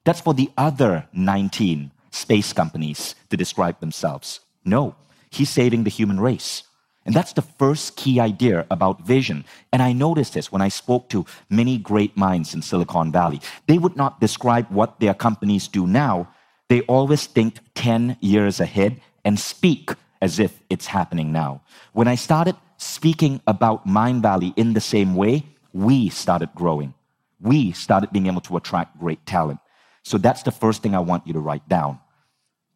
That's 0.04 0.20
for 0.20 0.34
the 0.34 0.50
other 0.56 1.08
19 1.12 1.92
space 2.10 2.52
companies 2.52 3.14
to 3.30 3.36
describe 3.36 3.80
themselves. 3.80 4.40
No, 4.64 4.94
he's 5.30 5.50
saving 5.50 5.84
the 5.84 5.90
human 5.90 6.20
race. 6.20 6.64
And 7.04 7.14
that's 7.14 7.32
the 7.32 7.42
first 7.42 7.96
key 7.96 8.20
idea 8.20 8.64
about 8.70 9.02
vision. 9.02 9.44
And 9.72 9.82
I 9.82 9.92
noticed 9.92 10.34
this 10.34 10.52
when 10.52 10.62
I 10.62 10.68
spoke 10.68 11.08
to 11.08 11.26
many 11.50 11.78
great 11.78 12.16
minds 12.16 12.54
in 12.54 12.62
Silicon 12.62 13.10
Valley. 13.10 13.40
They 13.66 13.78
would 13.78 13.96
not 13.96 14.20
describe 14.20 14.70
what 14.70 15.00
their 15.00 15.14
companies 15.14 15.66
do 15.66 15.86
now, 15.86 16.28
they 16.72 16.80
always 16.82 17.26
think 17.26 17.58
10 17.74 18.16
years 18.20 18.58
ahead 18.58 18.98
and 19.26 19.38
speak 19.38 19.90
as 20.22 20.38
if 20.38 20.58
it's 20.70 20.86
happening 20.86 21.30
now. 21.30 21.60
When 21.92 22.08
I 22.08 22.14
started 22.14 22.56
speaking 22.78 23.42
about 23.46 23.84
Mind 23.84 24.22
Valley 24.22 24.54
in 24.56 24.72
the 24.72 24.80
same 24.80 25.14
way, 25.14 25.44
we 25.74 26.08
started 26.08 26.48
growing. 26.54 26.94
We 27.40 27.72
started 27.72 28.10
being 28.10 28.26
able 28.26 28.40
to 28.42 28.56
attract 28.56 28.98
great 28.98 29.26
talent. 29.26 29.60
So 30.02 30.16
that's 30.16 30.42
the 30.44 30.50
first 30.50 30.82
thing 30.82 30.94
I 30.94 31.00
want 31.00 31.26
you 31.26 31.34
to 31.34 31.40
write 31.40 31.68
down. 31.68 31.98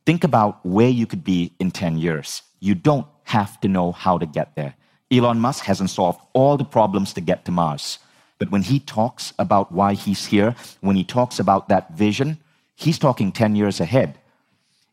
Think 0.04 0.24
about 0.24 0.64
where 0.64 0.90
you 0.90 1.06
could 1.06 1.24
be 1.24 1.54
in 1.58 1.70
10 1.70 1.96
years. 1.96 2.42
You 2.60 2.74
don't 2.74 3.06
have 3.24 3.60
to 3.60 3.68
know 3.68 3.92
how 3.92 4.18
to 4.18 4.26
get 4.26 4.54
there. 4.54 4.74
Elon 5.10 5.38
Musk 5.38 5.64
hasn't 5.64 5.90
solved 5.90 6.20
all 6.32 6.56
the 6.56 6.64
problems 6.64 7.12
to 7.14 7.20
get 7.20 7.44
to 7.44 7.52
Mars. 7.52 7.98
But 8.38 8.50
when 8.50 8.62
he 8.62 8.80
talks 8.80 9.32
about 9.38 9.72
why 9.72 9.94
he's 9.94 10.26
here, 10.26 10.54
when 10.80 10.96
he 10.96 11.04
talks 11.04 11.38
about 11.38 11.68
that 11.68 11.94
vision, 11.94 12.38
he's 12.74 12.98
talking 12.98 13.32
10 13.32 13.56
years 13.56 13.80
ahead. 13.80 14.18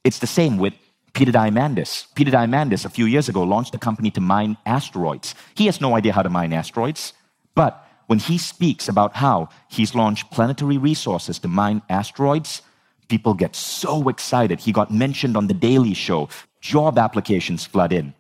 It's 0.04 0.20
the 0.20 0.28
same 0.28 0.58
with 0.58 0.74
Peter 1.14 1.32
Diamandis. 1.32 2.08
Peter 2.16 2.32
Diamandis, 2.32 2.86
a 2.86 2.90
few 2.90 3.06
years 3.06 3.30
ago, 3.30 3.44
launched 3.44 3.76
a 3.76 3.78
company 3.78 4.12
to 4.12 4.22
mine 4.22 4.58
asteroids. 4.66 5.36
He 5.56 5.66
has 5.68 5.82
no 5.82 5.96
idea 5.96 6.14
how 6.14 6.24
to 6.24 6.30
mine 6.30 6.54
asteroids, 6.54 7.14
but 7.56 7.88
when 8.08 8.20
he 8.20 8.38
speaks 8.38 8.88
about 8.88 9.16
how 9.16 9.50
he's 9.70 9.96
launched 9.96 10.32
planetary 10.32 10.78
resources 10.78 11.40
to 11.40 11.48
mine 11.48 11.82
asteroids, 11.90 12.62
people 13.08 13.34
get 13.34 13.56
so 13.56 14.10
excited. 14.10 14.60
He 14.60 14.72
got 14.72 14.92
mentioned 14.92 15.38
on 15.38 15.48
The 15.48 15.54
Daily 15.54 15.94
Show, 15.94 16.30
job 16.64 16.98
applications 16.98 17.66
flood 17.66 17.92
in. 17.92 18.14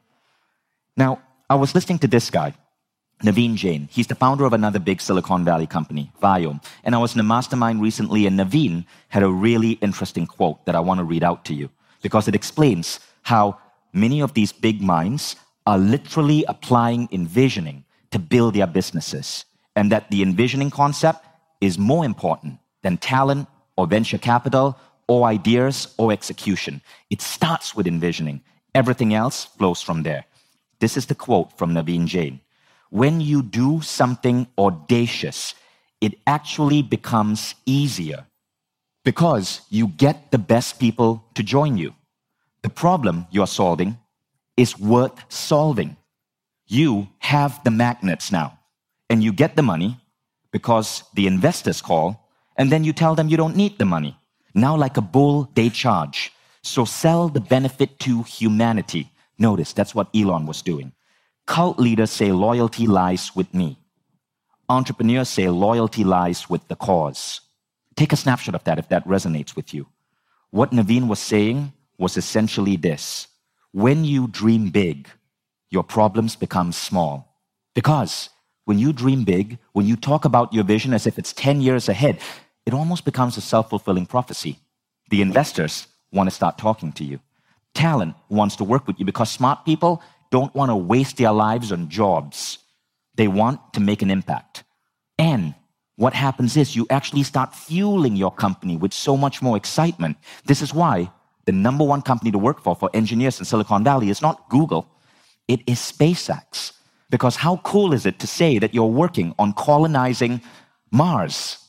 Now, 0.97 1.21
I 1.50 1.55
was 1.55 1.73
listening 1.73 2.00
to 2.00 2.07
this 2.07 2.29
guy, 2.29 2.53
Naveen 3.23 3.55
Jain. 3.55 3.88
He's 3.89 4.07
the 4.07 4.15
founder 4.15 4.43
of 4.43 4.51
another 4.51 4.79
big 4.79 5.00
Silicon 5.00 5.45
Valley 5.45 5.65
company, 5.65 6.12
Viome. 6.21 6.62
And 6.83 6.93
I 6.93 6.97
was 6.97 7.13
in 7.13 7.21
a 7.21 7.23
mastermind 7.23 7.81
recently, 7.81 8.27
and 8.27 8.38
Naveen 8.38 8.85
had 9.07 9.23
a 9.23 9.29
really 9.29 9.71
interesting 9.88 10.27
quote 10.27 10.65
that 10.65 10.75
I 10.75 10.81
want 10.81 11.00
to 11.00 11.05
read 11.05 11.23
out 11.23 11.45
to 11.45 11.53
you 11.53 11.69
because 12.01 12.27
it 12.27 12.35
explains 12.35 13.00
how 13.21 13.57
many 13.93 14.21
of 14.21 14.33
these 14.33 14.51
big 14.51 14.81
minds 14.81 15.38
are 15.65 15.77
literally 15.77 16.43
applying 16.50 17.07
envisioning 17.13 17.85
to 18.12 18.19
build 18.19 18.55
their 18.55 18.67
businesses, 18.67 19.45
and 19.77 19.89
that 19.89 20.12
the 20.12 20.21
envisioning 20.21 20.69
concept 20.69 21.25
is 21.62 21.79
more 21.79 22.03
important 22.03 22.59
than 22.81 22.97
talent 22.97 23.47
or 23.77 23.88
venture 23.88 24.17
capital 24.17 24.77
or 25.07 25.25
ideas 25.25 25.93
or 25.98 26.12
execution. 26.12 26.81
It 27.10 27.22
starts 27.22 27.75
with 27.75 27.88
envisioning, 27.88 28.41
everything 28.74 29.13
else 29.13 29.45
flows 29.45 29.81
from 29.81 30.03
there. 30.03 30.25
This 30.79 30.98
is 30.98 31.05
the 31.05 31.15
quote 31.15 31.57
from 31.57 31.74
Naveen 31.74 32.05
Jain. 32.05 32.39
When 32.89 33.22
you 33.22 33.41
do 33.41 33.81
something 33.81 34.48
audacious, 34.57 35.55
it 36.01 36.19
actually 36.27 36.81
becomes 36.81 37.55
easier 37.65 38.25
because 39.03 39.62
you 39.69 39.88
get 39.88 40.31
the 40.31 40.38
best 40.38 40.79
people 40.79 41.24
to 41.36 41.43
join 41.43 41.77
you. 41.77 41.93
The 42.62 42.69
problem 42.69 43.27
you're 43.31 43.48
solving 43.48 43.98
is 44.55 44.79
worth 44.79 45.19
solving. 45.29 45.98
You 46.67 47.07
have 47.19 47.63
the 47.63 47.72
magnets 47.72 48.31
now, 48.31 48.60
and 49.10 49.24
you 49.24 49.33
get 49.33 49.55
the 49.55 49.63
money 49.63 50.00
because 50.51 51.03
the 51.13 51.27
investors 51.27 51.81
call, 51.81 52.29
and 52.55 52.72
then 52.72 52.83
you 52.83 52.93
tell 52.93 53.15
them 53.15 53.27
you 53.27 53.38
don't 53.38 53.55
need 53.55 53.77
the 53.79 53.86
money. 53.86 54.17
Now, 54.53 54.75
like 54.75 54.98
a 54.98 55.01
bull, 55.01 55.50
they 55.55 55.69
charge. 55.69 56.31
So 56.62 56.86
sell 56.86 57.27
the 57.27 57.41
benefit 57.41 58.00
to 58.00 58.24
humanity. 58.24 59.12
Notice 59.38 59.74
that's 59.74 59.95
what 59.95 60.10
Elon 60.15 60.45
was 60.45 60.62
doing. 60.62 60.93
Cult 61.45 61.79
leaders 61.79 62.12
say 62.12 62.31
loyalty 62.31 62.88
lies 62.88 63.36
with 63.36 63.53
me. 63.53 63.77
Entrepreneurs 64.69 65.29
say 65.29 65.50
loyalty 65.50 66.03
lies 66.03 66.50
with 66.50 66.67
the 66.67 66.75
cause. 66.75 67.41
Take 67.95 68.13
a 68.13 68.15
snapshot 68.15 68.55
of 68.55 68.63
that 68.63 68.79
if 68.79 68.89
that 68.89 69.05
resonates 69.05 69.55
with 69.55 69.74
you. 69.74 69.88
What 70.51 70.72
Naveen 70.72 71.07
was 71.07 71.19
saying 71.19 71.74
was 71.98 72.15
essentially 72.15 72.77
this 72.77 73.27
when 73.72 74.05
you 74.05 74.27
dream 74.27 74.69
big, 74.69 75.10
your 75.69 75.83
problems 75.83 76.36
become 76.36 76.72
small. 76.72 77.39
Because 77.74 78.29
when 78.65 78.77
you 78.77 78.93
dream 78.93 79.24
big, 79.24 79.57
when 79.74 79.88
you 79.88 79.95
talk 79.95 80.25
about 80.25 80.53
your 80.53 80.63
vision 80.63 80.93
as 80.93 81.07
if 81.07 81.17
it's 81.17 81.33
10 81.33 81.60
years 81.60 81.89
ahead, 81.89 82.19
it 82.65 82.74
almost 82.74 83.05
becomes 83.05 83.38
a 83.38 83.41
self 83.41 83.70
fulfilling 83.70 84.05
prophecy. 84.05 84.60
The 85.10 85.22
investors 85.22 85.88
want 86.12 86.29
to 86.29 86.36
start 86.36 86.58
talking 86.58 86.91
to 86.93 87.03
you. 87.03 87.20
Talent 87.74 88.15
wants 88.29 88.55
to 88.58 88.63
work 88.63 88.88
with 88.88 89.00
you 89.00 89.05
because 89.05 89.32
smart 89.32 89.65
people 89.65 90.01
don't 90.32 90.53
want 90.55 90.70
to 90.70 90.75
waste 90.75 91.17
their 91.17 91.32
lives 91.32 91.72
on 91.72 91.89
jobs. 91.89 92.60
They 93.15 93.27
want 93.27 93.74
to 93.74 93.79
make 93.79 94.01
an 94.01 94.12
impact. 94.12 94.63
And 95.17 95.55
what 95.96 96.13
happens 96.13 96.58
is 96.58 96.75
you 96.75 96.88
actually 96.89 97.24
start 97.24 97.53
fueling 97.53 98.15
your 98.15 98.32
company 98.32 98.77
with 98.77 98.93
so 98.93 99.15
much 99.15 99.41
more 99.41 99.55
excitement. 99.58 100.17
This 100.46 100.62
is 100.62 100.74
why 100.74 101.12
the 101.46 101.51
number 101.51 101.84
one 101.84 102.01
company 102.01 102.32
to 102.32 102.38
work 102.38 102.62
for 102.62 102.75
for 102.75 102.89
engineers 102.93 103.39
in 103.39 103.46
Silicon 103.46 103.84
Valley 103.84 104.10
is 104.10 104.22
not 104.22 104.50
Google, 104.50 104.88
it 105.48 105.62
is 105.67 105.79
SpaceX. 105.79 106.72
Because 107.10 107.36
how 107.36 107.58
cool 107.58 107.93
is 107.93 108.08
it 108.08 108.17
to 108.20 108.27
say 108.27 108.58
that 108.58 108.74
you're 108.74 108.86
working 108.86 109.36
on 109.38 109.53
colonizing 109.53 110.41
Mars? 110.91 111.62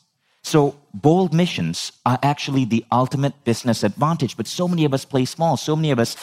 So, 0.44 0.76
bold 0.92 1.32
missions 1.32 1.90
are 2.04 2.18
actually 2.22 2.66
the 2.66 2.84
ultimate 2.92 3.44
business 3.44 3.82
advantage, 3.82 4.36
but 4.36 4.46
so 4.46 4.68
many 4.68 4.84
of 4.84 4.92
us 4.92 5.06
play 5.06 5.24
small. 5.24 5.56
So 5.56 5.74
many 5.74 5.90
of 5.90 5.98
us 5.98 6.16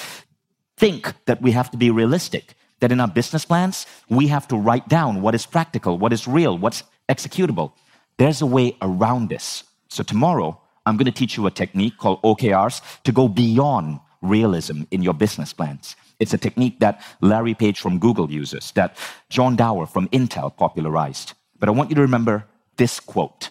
think 0.78 1.12
that 1.26 1.42
we 1.42 1.52
have 1.54 1.72
to 1.72 1.78
be 1.78 1.90
realistic, 1.90 2.54
that 2.82 2.92
in 2.92 3.00
our 3.00 3.08
business 3.08 3.46
plans, 3.46 3.88
we 4.10 4.28
have 4.28 4.48
to 4.50 4.56
write 4.56 4.88
down 4.88 5.24
what 5.24 5.34
is 5.34 5.48
practical, 5.48 5.98
what 5.98 6.14
is 6.14 6.28
real, 6.28 6.56
what's 6.56 6.84
executable. 7.10 7.72
There's 8.18 8.44
a 8.44 8.46
way 8.46 8.78
around 8.84 9.30
this. 9.30 9.64
So, 9.90 10.04
tomorrow, 10.04 10.62
I'm 10.86 10.98
going 10.98 11.12
to 11.12 11.20
teach 11.20 11.36
you 11.36 11.48
a 11.48 11.52
technique 11.52 11.98
called 11.98 12.22
OKRs 12.22 13.02
to 13.04 13.12
go 13.12 13.28
beyond 13.28 14.02
realism 14.22 14.84
in 14.92 15.02
your 15.02 15.16
business 15.16 15.52
plans. 15.52 15.96
It's 16.20 16.36
a 16.36 16.38
technique 16.38 16.80
that 16.80 17.04
Larry 17.22 17.56
Page 17.56 17.80
from 17.80 17.98
Google 17.98 18.30
uses, 18.30 18.72
that 18.74 18.96
John 19.30 19.56
Doerr 19.56 19.88
from 19.88 20.08
Intel 20.10 20.56
popularized. 20.56 21.34
But 21.60 21.70
I 21.70 21.72
want 21.72 21.90
you 21.90 21.96
to 21.96 22.02
remember 22.02 22.46
this 22.78 23.00
quote 23.00 23.50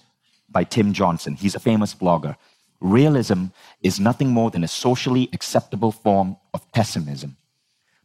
by 0.50 0.64
Tim 0.64 0.92
Johnson. 0.92 1.35
He's 1.35 1.54
a 1.54 1.61
famous 1.61 1.95
blogger. 1.95 2.37
Realism 2.80 3.47
is 3.83 4.00
nothing 4.00 4.30
more 4.30 4.50
than 4.50 4.64
a 4.64 4.69
socially 4.69 5.28
acceptable 5.33 5.92
form 5.92 6.37
of 6.54 6.71
pessimism. 6.73 7.37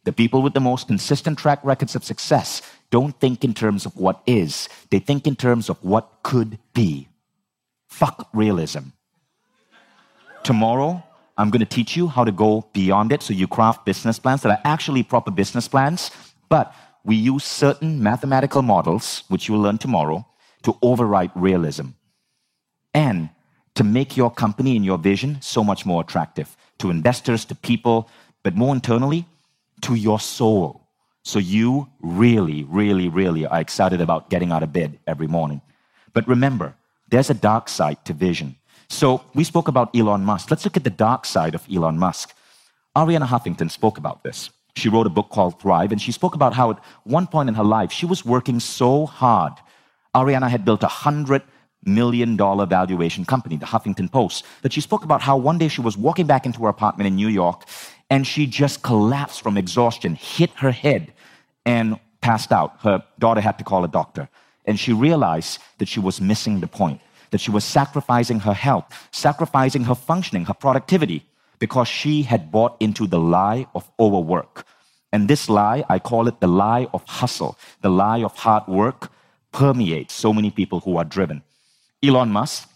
The 0.04 0.14
people 0.14 0.42
with 0.42 0.54
the 0.54 0.60
most 0.60 0.88
consistent 0.88 1.40
track 1.40 1.60
records 1.64 1.96
of 1.96 2.04
success 2.04 2.62
don't 2.92 3.20
think 3.20 3.44
in 3.44 3.54
terms 3.54 3.86
of 3.86 3.96
what 3.96 4.22
is, 4.28 4.70
they 4.92 5.00
think 5.00 5.26
in 5.26 5.36
terms 5.36 5.70
of 5.70 5.84
what 5.84 6.10
could 6.24 6.60
be. 6.74 7.08
Fuck 7.88 8.30
realism. 8.34 8.92
Tomorrow, 10.44 11.04
I'm 11.38 11.50
going 11.50 11.62
to 11.62 11.66
teach 11.66 11.98
you 11.98 12.08
how 12.08 12.24
to 12.24 12.32
go 12.32 12.68
beyond 12.72 13.12
it 13.12 13.24
so 13.24 13.34
you 13.34 13.48
craft 13.48 13.86
business 13.86 14.20
plans 14.20 14.42
that 14.44 14.52
are 14.52 14.62
actually 14.64 15.02
proper 15.02 15.32
business 15.32 15.68
plans, 15.68 16.12
but 16.50 16.74
we 17.04 17.16
use 17.16 17.44
certain 17.44 18.04
mathematical 18.04 18.62
models, 18.62 19.24
which 19.28 19.48
you 19.48 19.56
will 19.56 19.62
learn 19.62 19.78
tomorrow, 19.78 20.26
to 20.64 20.78
override 20.82 21.32
realism 21.36 21.88
and 22.96 23.30
to 23.76 23.84
make 23.84 24.18
your 24.18 24.32
company 24.32 24.76
and 24.76 24.86
your 24.86 24.98
vision 24.98 25.38
so 25.42 25.64
much 25.64 25.86
more 25.86 26.02
attractive 26.02 26.58
to 26.80 26.90
investors, 26.90 27.46
to 27.46 27.54
people, 27.54 28.10
but 28.42 28.56
more 28.56 28.74
internally, 28.74 29.28
to 29.82 29.96
your 29.96 30.20
soul. 30.20 30.82
So 31.24 31.38
you 31.40 31.90
really, 32.02 32.64
really, 32.64 33.10
really 33.10 33.46
are 33.46 33.60
excited 33.60 34.00
about 34.00 34.30
getting 34.30 34.52
out 34.52 34.64
of 34.64 34.72
bed 34.72 34.98
every 35.06 35.28
morning. 35.28 35.62
But 36.14 36.28
remember, 36.28 36.76
there's 37.10 37.30
a 37.30 37.34
dark 37.34 37.68
side 37.68 38.04
to 38.06 38.14
vision. 38.14 38.56
So 38.88 39.22
we 39.34 39.44
spoke 39.44 39.68
about 39.68 39.96
Elon 39.96 40.24
Musk. 40.24 40.50
Let's 40.50 40.64
look 40.64 40.78
at 40.78 40.84
the 40.84 40.90
dark 40.90 41.26
side 41.26 41.56
of 41.56 41.66
Elon 41.70 41.98
Musk. 41.98 42.34
Arianna 42.96 43.28
Huffington 43.28 43.70
spoke 43.70 43.98
about 43.98 44.24
this. 44.24 44.50
She 44.76 44.90
wrote 44.90 45.08
a 45.08 45.10
book 45.10 45.30
called 45.30 45.60
Thrive, 45.60 45.92
and 45.92 46.02
she 46.02 46.12
spoke 46.12 46.36
about 46.36 46.54
how 46.54 46.72
at 46.72 46.80
one 47.04 47.28
point 47.28 47.50
in 47.50 47.56
her 47.56 47.64
life 47.64 47.92
she 47.92 48.06
was 48.06 48.24
working 48.24 48.60
so 48.60 49.06
hard. 49.06 49.54
Arianna 50.14 50.50
had 50.50 50.64
built 50.64 50.84
a 50.84 50.88
hundred 50.88 51.42
million 51.86 52.36
dollar 52.36 52.66
valuation 52.66 53.26
company, 53.26 53.58
the 53.58 53.66
Huffington 53.66 54.12
Post, 54.12 54.44
that 54.62 54.74
she 54.74 54.82
spoke 54.82 55.04
about 55.04 55.22
how 55.22 55.38
one 55.38 55.58
day 55.58 55.68
she 55.68 55.82
was 55.82 55.98
walking 55.98 56.28
back 56.28 56.46
into 56.46 56.62
her 56.64 56.70
apartment 56.70 57.08
in 57.08 57.16
New 57.16 57.28
York 57.28 57.66
and 58.10 58.26
she 58.26 58.46
just 58.46 58.82
collapsed 58.84 59.42
from 59.42 59.58
exhaustion, 59.58 60.16
hit 60.16 60.52
her 60.58 60.72
head, 60.72 61.14
and 61.66 62.00
passed 62.22 62.52
out. 62.52 62.78
Her 62.82 63.04
daughter 63.20 63.42
had 63.42 63.58
to 63.58 63.64
call 63.64 63.84
a 63.84 63.88
doctor. 63.88 64.30
And 64.66 64.80
she 64.80 64.94
realized 64.94 65.60
that 65.78 65.88
she 65.88 66.00
was 66.00 66.20
missing 66.20 66.60
the 66.60 66.68
point 66.68 67.02
that 67.32 67.42
she 67.42 67.52
was 67.52 67.66
sacrificing 67.66 68.40
her 68.40 68.54
health, 68.54 68.86
sacrificing 69.12 69.84
her 69.84 69.96
functioning, 69.96 70.46
her 70.46 70.54
productivity, 70.54 71.26
because 71.60 71.88
she 71.88 72.24
had 72.24 72.52
bought 72.52 72.78
into 72.80 73.08
the 73.08 73.20
lie 73.20 73.68
of 73.76 73.90
overwork. 74.00 74.66
And 75.12 75.28
this 75.28 75.50
lie, 75.50 75.84
I 75.90 76.00
call 76.00 76.28
it 76.28 76.40
the 76.40 76.48
lie 76.48 76.88
of 76.94 77.04
hustle, 77.06 77.58
the 77.82 77.90
lie 77.90 78.24
of 78.24 78.36
hard 78.36 78.68
work, 78.68 79.12
permeates 79.52 80.14
so 80.14 80.34
many 80.34 80.52
people 80.52 80.80
who 80.82 80.98
are 80.98 81.04
driven. 81.04 81.42
Elon 82.06 82.30
Musk, 82.30 82.70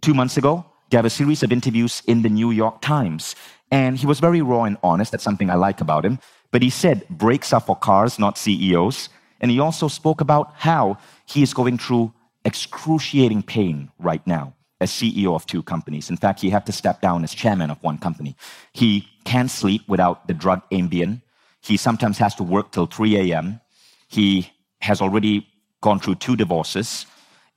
two 0.00 0.14
months 0.14 0.36
ago, 0.36 0.64
gave 0.90 1.04
a 1.04 1.10
series 1.10 1.42
of 1.42 1.50
interviews 1.50 2.02
in 2.06 2.22
the 2.22 2.28
New 2.28 2.50
York 2.52 2.80
Times. 2.80 3.34
And 3.70 3.98
he 3.98 4.06
was 4.06 4.20
very 4.20 4.42
raw 4.42 4.64
and 4.64 4.76
honest. 4.82 5.10
That's 5.10 5.24
something 5.24 5.50
I 5.50 5.54
like 5.54 5.80
about 5.80 6.04
him. 6.04 6.20
But 6.52 6.62
he 6.62 6.70
said 6.70 7.08
brakes 7.08 7.52
are 7.52 7.60
for 7.60 7.74
cars, 7.74 8.18
not 8.18 8.38
CEOs. 8.38 9.08
And 9.40 9.50
he 9.50 9.58
also 9.58 9.88
spoke 9.88 10.20
about 10.20 10.52
how 10.54 10.98
he 11.26 11.42
is 11.42 11.52
going 11.52 11.78
through 11.78 12.12
excruciating 12.44 13.42
pain 13.42 13.90
right 13.98 14.24
now 14.26 14.54
as 14.80 14.90
CEO 14.90 15.34
of 15.34 15.46
two 15.46 15.62
companies. 15.62 16.10
In 16.10 16.16
fact, 16.16 16.40
he 16.40 16.50
had 16.50 16.66
to 16.66 16.72
step 16.72 17.00
down 17.00 17.24
as 17.24 17.34
chairman 17.34 17.70
of 17.70 17.82
one 17.82 17.98
company. 17.98 18.36
He 18.72 19.08
can't 19.24 19.50
sleep 19.50 19.82
without 19.88 20.28
the 20.28 20.34
drug 20.34 20.62
Ambien. 20.70 21.22
He 21.60 21.76
sometimes 21.76 22.18
has 22.18 22.34
to 22.36 22.42
work 22.42 22.70
till 22.70 22.86
3 22.86 23.32
a.m. 23.32 23.60
He 24.08 24.52
has 24.80 25.00
already 25.00 25.48
gone 25.80 25.98
through 25.98 26.16
two 26.16 26.36
divorces, 26.36 27.06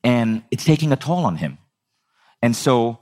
and 0.03 0.43
it's 0.51 0.65
taking 0.65 0.91
a 0.91 0.95
toll 0.95 1.25
on 1.25 1.37
him. 1.37 1.57
And 2.41 2.55
so 2.55 2.99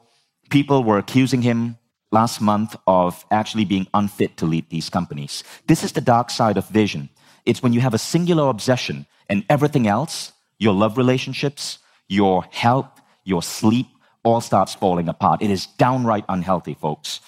people 0.49 0.83
were 0.83 0.97
accusing 0.97 1.41
him 1.41 1.77
last 2.11 2.39
month 2.39 2.75
of 2.87 3.25
actually 3.31 3.65
being 3.65 3.87
unfit 3.93 4.37
to 4.37 4.45
lead 4.45 4.69
these 4.69 4.89
companies. 4.89 5.43
This 5.67 5.83
is 5.83 5.91
the 5.91 6.01
dark 6.01 6.29
side 6.29 6.57
of 6.57 6.67
vision. 6.69 7.09
It's 7.45 7.61
when 7.61 7.73
you 7.73 7.81
have 7.81 7.93
a 7.93 7.97
singular 7.99 8.49
obsession 8.49 9.05
and 9.29 9.43
everything 9.49 9.87
else 9.87 10.31
your 10.57 10.73
love 10.73 10.97
relationships, 10.97 11.79
your 12.07 12.45
health, 12.49 13.01
your 13.23 13.43
sleep, 13.43 13.87
all 14.23 14.41
starts 14.41 14.73
falling 14.73 15.09
apart. 15.09 15.41
It 15.41 15.51
is 15.51 15.67
downright 15.67 16.25
unhealthy, 16.29 16.75
folks. 16.75 17.19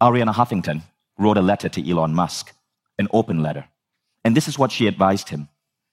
Arianna 0.00 0.34
Huffington 0.34 0.82
wrote 1.18 1.38
a 1.38 1.42
letter 1.42 1.68
to 1.68 1.90
Elon 1.90 2.14
Musk, 2.14 2.52
an 2.98 3.08
open 3.12 3.42
letter. 3.42 3.66
And 4.24 4.36
this 4.36 4.48
is 4.48 4.58
what 4.58 4.70
she 4.70 4.86
advised 4.86 5.30
him. 5.30 5.48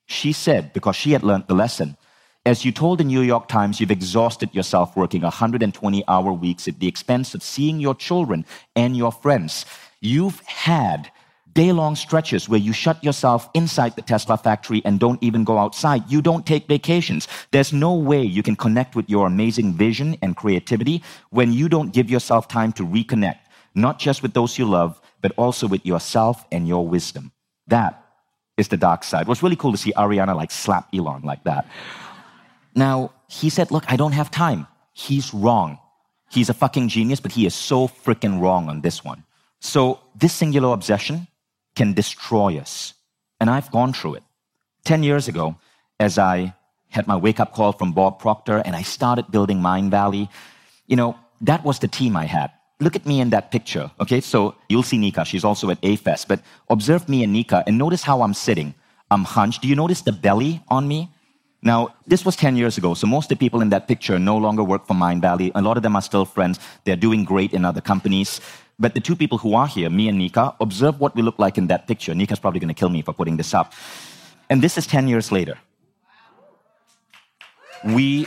She 0.06 0.34
said, 0.34 0.74
because 0.74 0.96
she 0.96 1.12
had 1.12 1.24
learned 1.24 1.46
the 1.48 1.56
lesson, 1.56 1.98
as 2.50 2.66
you 2.66 2.72
told 2.72 2.98
the 2.98 3.04
New 3.04 3.22
York 3.22 3.48
Times, 3.48 3.80
you've 3.80 3.92
exhausted 3.92 4.56
yourself 4.56 4.98
working 4.98 5.22
120 5.22 6.04
hour 6.08 6.34
weeks 6.34 6.68
at 6.68 6.80
the 6.80 6.88
expense 6.88 7.36
of 7.36 7.44
seeing 7.44 7.80
your 7.80 7.94
children 7.94 8.44
and 8.76 8.98
your 8.98 9.12
friends. 9.12 9.68
You've 10.02 10.40
had 10.40 11.12
day 11.54 11.72
long 11.72 11.96
stretches 11.96 12.50
where 12.50 12.60
you 12.60 12.74
shut 12.74 13.04
yourself 13.04 13.48
inside 13.54 13.96
the 13.96 14.02
Tesla 14.02 14.36
factory 14.36 14.82
and 14.84 15.00
don't 15.00 15.22
even 15.22 15.44
go 15.44 15.60
outside. 15.60 16.10
You 16.10 16.24
don't 16.24 16.44
take 16.44 16.68
vacations. 16.68 17.28
There's 17.52 17.72
no 17.72 17.94
way 17.94 18.24
you 18.24 18.42
can 18.42 18.56
connect 18.56 18.96
with 18.96 19.08
your 19.08 19.28
amazing 19.28 19.74
vision 19.74 20.18
and 20.24 20.36
creativity 20.36 21.04
when 21.30 21.54
you 21.54 21.70
don't 21.70 21.94
give 21.94 22.10
yourself 22.10 22.48
time 22.48 22.72
to 22.74 22.84
reconnect, 22.84 23.42
not 23.76 24.00
just 24.00 24.24
with 24.24 24.34
those 24.34 24.58
you 24.58 24.66
love, 24.66 25.00
but 25.22 25.34
also 25.38 25.68
with 25.68 25.86
yourself 25.86 26.46
and 26.52 26.68
your 26.68 26.88
wisdom. 26.88 27.32
That 27.68 28.04
is 28.58 28.70
the 28.70 28.78
dark 28.78 29.04
side. 29.04 29.28
It 29.28 29.28
was 29.28 29.44
really 29.44 29.56
cool 29.56 29.72
to 29.72 29.78
see 29.78 29.94
Arianna 29.94 30.36
like 30.36 30.50
slap 30.50 30.88
Elon 30.92 31.22
like 31.22 31.44
that. 31.44 31.68
Now, 32.80 33.12
he 33.28 33.50
said, 33.50 33.72
Look, 33.72 33.86
I 33.94 33.98
don't 33.98 34.14
have 34.14 34.32
time. 34.32 34.66
He's 34.94 35.34
wrong. 35.34 35.80
He's 36.32 36.50
a 36.50 36.54
fucking 36.54 36.88
genius, 36.88 37.20
but 37.20 37.34
he 37.34 37.46
is 37.46 37.54
so 37.54 37.88
freaking 37.88 38.40
wrong 38.40 38.70
on 38.70 38.82
this 38.82 39.04
one. 39.04 39.26
So, 39.60 40.00
this 40.16 40.34
singular 40.34 40.72
obsession 40.74 41.28
can 41.76 41.94
destroy 41.94 42.58
us. 42.58 42.94
And 43.40 43.50
I've 43.50 43.70
gone 43.72 43.92
through 43.94 44.16
it. 44.16 44.24
10 44.86 45.04
years 45.04 45.28
ago, 45.28 45.58
as 46.00 46.18
I 46.18 46.54
had 46.90 47.06
my 47.06 47.18
wake 47.18 47.40
up 47.42 47.52
call 47.54 47.74
from 47.74 47.92
Bob 47.92 48.20
Proctor 48.20 48.58
and 48.66 48.76
I 48.76 48.84
started 48.84 49.30
building 49.30 49.62
Mind 49.62 49.92
Valley, 49.92 50.30
you 50.88 50.96
know, 50.96 51.18
that 51.42 51.66
was 51.66 51.80
the 51.80 51.88
team 51.88 52.16
I 52.16 52.26
had. 52.26 52.50
Look 52.80 52.96
at 52.96 53.06
me 53.06 53.20
in 53.20 53.30
that 53.32 53.52
picture, 53.52 53.92
okay? 54.00 54.22
So 54.22 54.56
you'll 54.70 54.90
see 54.92 54.98
Nika, 54.98 55.26
she's 55.26 55.44
also 55.44 55.70
at 55.70 55.82
AFest, 55.82 56.30
but 56.30 56.40
observe 56.70 57.10
me 57.10 57.24
and 57.24 57.34
Nika 57.34 57.64
and 57.68 57.78
notice 57.78 58.04
how 58.04 58.22
I'm 58.22 58.34
sitting. 58.34 58.74
I'm 59.12 59.26
hunched. 59.26 59.62
Do 59.62 59.68
you 59.68 59.76
notice 59.76 60.02
the 60.02 60.14
belly 60.14 60.62
on 60.70 60.88
me? 60.88 61.10
Now, 61.62 61.96
this 62.08 62.24
was 62.24 62.38
10 62.38 62.56
years 62.56 62.78
ago, 62.78 62.94
so 62.94 63.06
most 63.06 63.26
of 63.26 63.38
the 63.38 63.46
people 63.48 63.62
in 63.62 63.70
that 63.70 63.88
picture 63.88 64.18
no 64.18 64.38
longer 64.38 64.64
work 64.64 64.88
for 64.88 64.94
Mind 64.94 65.22
Valley. 65.22 65.52
A 65.56 65.62
lot 65.62 65.76
of 65.76 65.84
them 65.84 65.96
are 65.96 66.02
still 66.02 66.24
friends. 66.24 66.58
They're 66.86 66.96
doing 66.96 67.26
great 67.26 67.54
in 67.54 67.66
other 67.66 67.82
companies. 67.82 68.40
But 68.80 68.94
the 68.94 69.02
two 69.02 69.16
people 69.16 69.38
who 69.38 69.56
are 69.56 69.68
here, 69.68 69.90
me 69.90 70.08
and 70.08 70.18
Nika, 70.18 70.56
observe 70.62 71.02
what 71.02 71.14
we 71.16 71.22
look 71.22 71.38
like 71.38 71.58
in 71.58 71.68
that 71.68 71.86
picture. 71.86 72.16
Nika's 72.16 72.40
probably 72.40 72.62
going 72.62 72.74
to 72.74 72.80
kill 72.80 72.90
me 72.90 73.02
for 73.02 73.14
putting 73.14 73.36
this 73.36 73.54
up. 73.54 73.74
And 74.50 74.62
this 74.62 74.78
is 74.78 74.88
10 74.88 75.10
years 75.10 75.34
later. 75.34 75.58
We. 77.84 78.26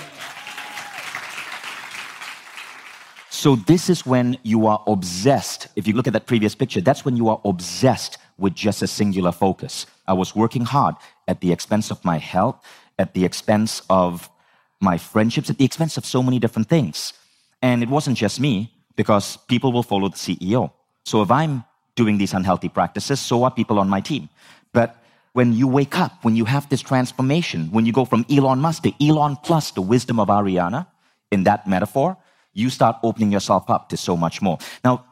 So, 3.31 3.57
this 3.57 3.89
is 3.89 4.07
when 4.07 4.39
you 4.43 4.67
are 4.67 4.83
obsessed. 4.87 5.69
If 5.75 5.89
you 5.89 5.95
look 5.95 6.07
at 6.07 6.13
that 6.13 6.27
previous 6.27 6.55
picture, 6.55 6.81
that's 6.81 7.05
when 7.05 7.17
you 7.17 7.29
are 7.29 7.41
obsessed 7.45 8.19
with 8.39 8.55
just 8.55 8.83
a 8.83 8.87
singular 8.87 9.33
focus. 9.33 9.87
I 10.07 10.13
was 10.13 10.37
working 10.37 10.65
hard 10.65 10.95
at 11.29 11.41
the 11.41 11.53
expense 11.53 11.91
of 11.91 12.05
my 12.05 12.19
health, 12.19 12.63
at 13.03 13.13
the 13.13 13.25
expense 13.25 13.83
of 13.91 14.31
my 14.81 14.97
friendships, 14.97 15.51
at 15.51 15.59
the 15.59 15.65
expense 15.65 15.97
of 15.97 16.05
so 16.07 16.23
many 16.23 16.39
different 16.39 16.69
things. 16.69 17.13
And 17.61 17.83
it 17.83 17.89
wasn't 17.89 18.17
just 18.17 18.41
me, 18.41 18.73
because 18.97 19.37
people 19.49 19.73
will 19.73 19.83
follow 19.83 20.09
the 20.09 20.17
CEO. 20.17 20.71
So 21.05 21.23
if 21.23 21.31
I'm 21.31 21.65
doing 21.95 22.19
these 22.19 22.35
unhealthy 22.35 22.69
practices, 22.69 23.21
so 23.21 23.45
are 23.45 23.51
people 23.51 23.79
on 23.79 23.89
my 23.89 24.01
team. 24.01 24.29
But 24.73 24.97
when 25.33 25.53
you 25.53 25.67
wake 25.69 25.99
up, 25.99 26.13
when 26.23 26.37
you 26.37 26.45
have 26.45 26.69
this 26.69 26.81
transformation, 26.81 27.69
when 27.71 27.87
you 27.87 27.93
go 27.93 28.05
from 28.05 28.25
Elon 28.31 28.61
Musk 28.61 28.83
to 28.85 28.93
Elon 29.01 29.37
plus 29.43 29.71
the 29.71 29.83
wisdom 29.83 30.21
of 30.21 30.29
Arianna, 30.29 30.87
in 31.31 31.45
that 31.45 31.67
metaphor, 31.67 32.17
you 32.53 32.69
start 32.69 32.97
opening 33.03 33.33
yourself 33.33 33.71
up 33.71 33.89
to 33.89 33.97
so 33.97 34.17
much 34.17 34.43
more. 34.43 34.59
Now, 34.85 35.05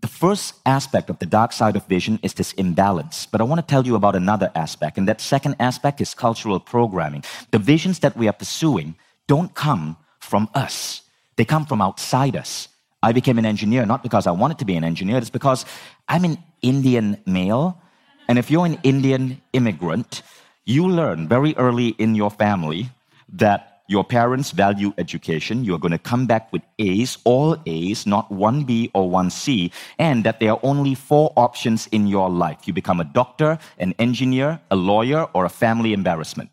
the 0.00 0.08
first 0.08 0.54
aspect 0.64 1.10
of 1.10 1.18
the 1.18 1.26
dark 1.26 1.52
side 1.52 1.76
of 1.76 1.86
vision 1.86 2.18
is 2.22 2.34
this 2.34 2.52
imbalance. 2.52 3.26
But 3.26 3.40
I 3.40 3.44
want 3.44 3.60
to 3.60 3.66
tell 3.66 3.86
you 3.86 3.94
about 3.96 4.16
another 4.16 4.50
aspect, 4.54 4.98
and 4.98 5.06
that 5.08 5.20
second 5.20 5.56
aspect 5.60 6.00
is 6.00 6.14
cultural 6.14 6.58
programming. 6.58 7.24
The 7.50 7.58
visions 7.58 7.98
that 8.00 8.16
we 8.16 8.28
are 8.28 8.32
pursuing 8.32 8.94
don't 9.26 9.54
come 9.54 9.96
from 10.18 10.48
us, 10.54 11.02
they 11.36 11.44
come 11.44 11.66
from 11.66 11.80
outside 11.80 12.36
us. 12.36 12.68
I 13.02 13.12
became 13.12 13.38
an 13.38 13.46
engineer 13.46 13.86
not 13.86 14.02
because 14.02 14.26
I 14.26 14.30
wanted 14.32 14.58
to 14.58 14.64
be 14.64 14.76
an 14.76 14.84
engineer, 14.84 15.18
it's 15.18 15.30
because 15.30 15.64
I'm 16.08 16.24
an 16.24 16.38
Indian 16.62 17.16
male. 17.26 17.80
And 18.28 18.38
if 18.38 18.50
you're 18.50 18.66
an 18.66 18.78
Indian 18.82 19.40
immigrant, 19.52 20.22
you 20.64 20.86
learn 20.86 21.26
very 21.26 21.54
early 21.56 21.88
in 21.98 22.14
your 22.14 22.30
family 22.30 22.90
that 23.32 23.69
your 23.90 24.04
parents 24.04 24.52
value 24.52 24.94
education. 24.98 25.64
You're 25.64 25.80
going 25.80 25.90
to 25.90 25.98
come 25.98 26.24
back 26.24 26.52
with 26.52 26.62
A's, 26.78 27.18
all 27.24 27.56
A's, 27.66 28.06
not 28.06 28.30
one 28.30 28.62
B 28.62 28.88
or 28.94 29.10
one 29.10 29.30
C, 29.30 29.72
and 29.98 30.22
that 30.22 30.38
there 30.38 30.52
are 30.52 30.60
only 30.62 30.94
four 30.94 31.32
options 31.36 31.88
in 31.88 32.06
your 32.06 32.30
life. 32.30 32.68
You 32.68 32.72
become 32.72 33.00
a 33.00 33.04
doctor, 33.04 33.58
an 33.78 33.94
engineer, 33.98 34.60
a 34.70 34.76
lawyer, 34.76 35.26
or 35.34 35.44
a 35.44 35.48
family 35.48 35.92
embarrassment. 35.92 36.50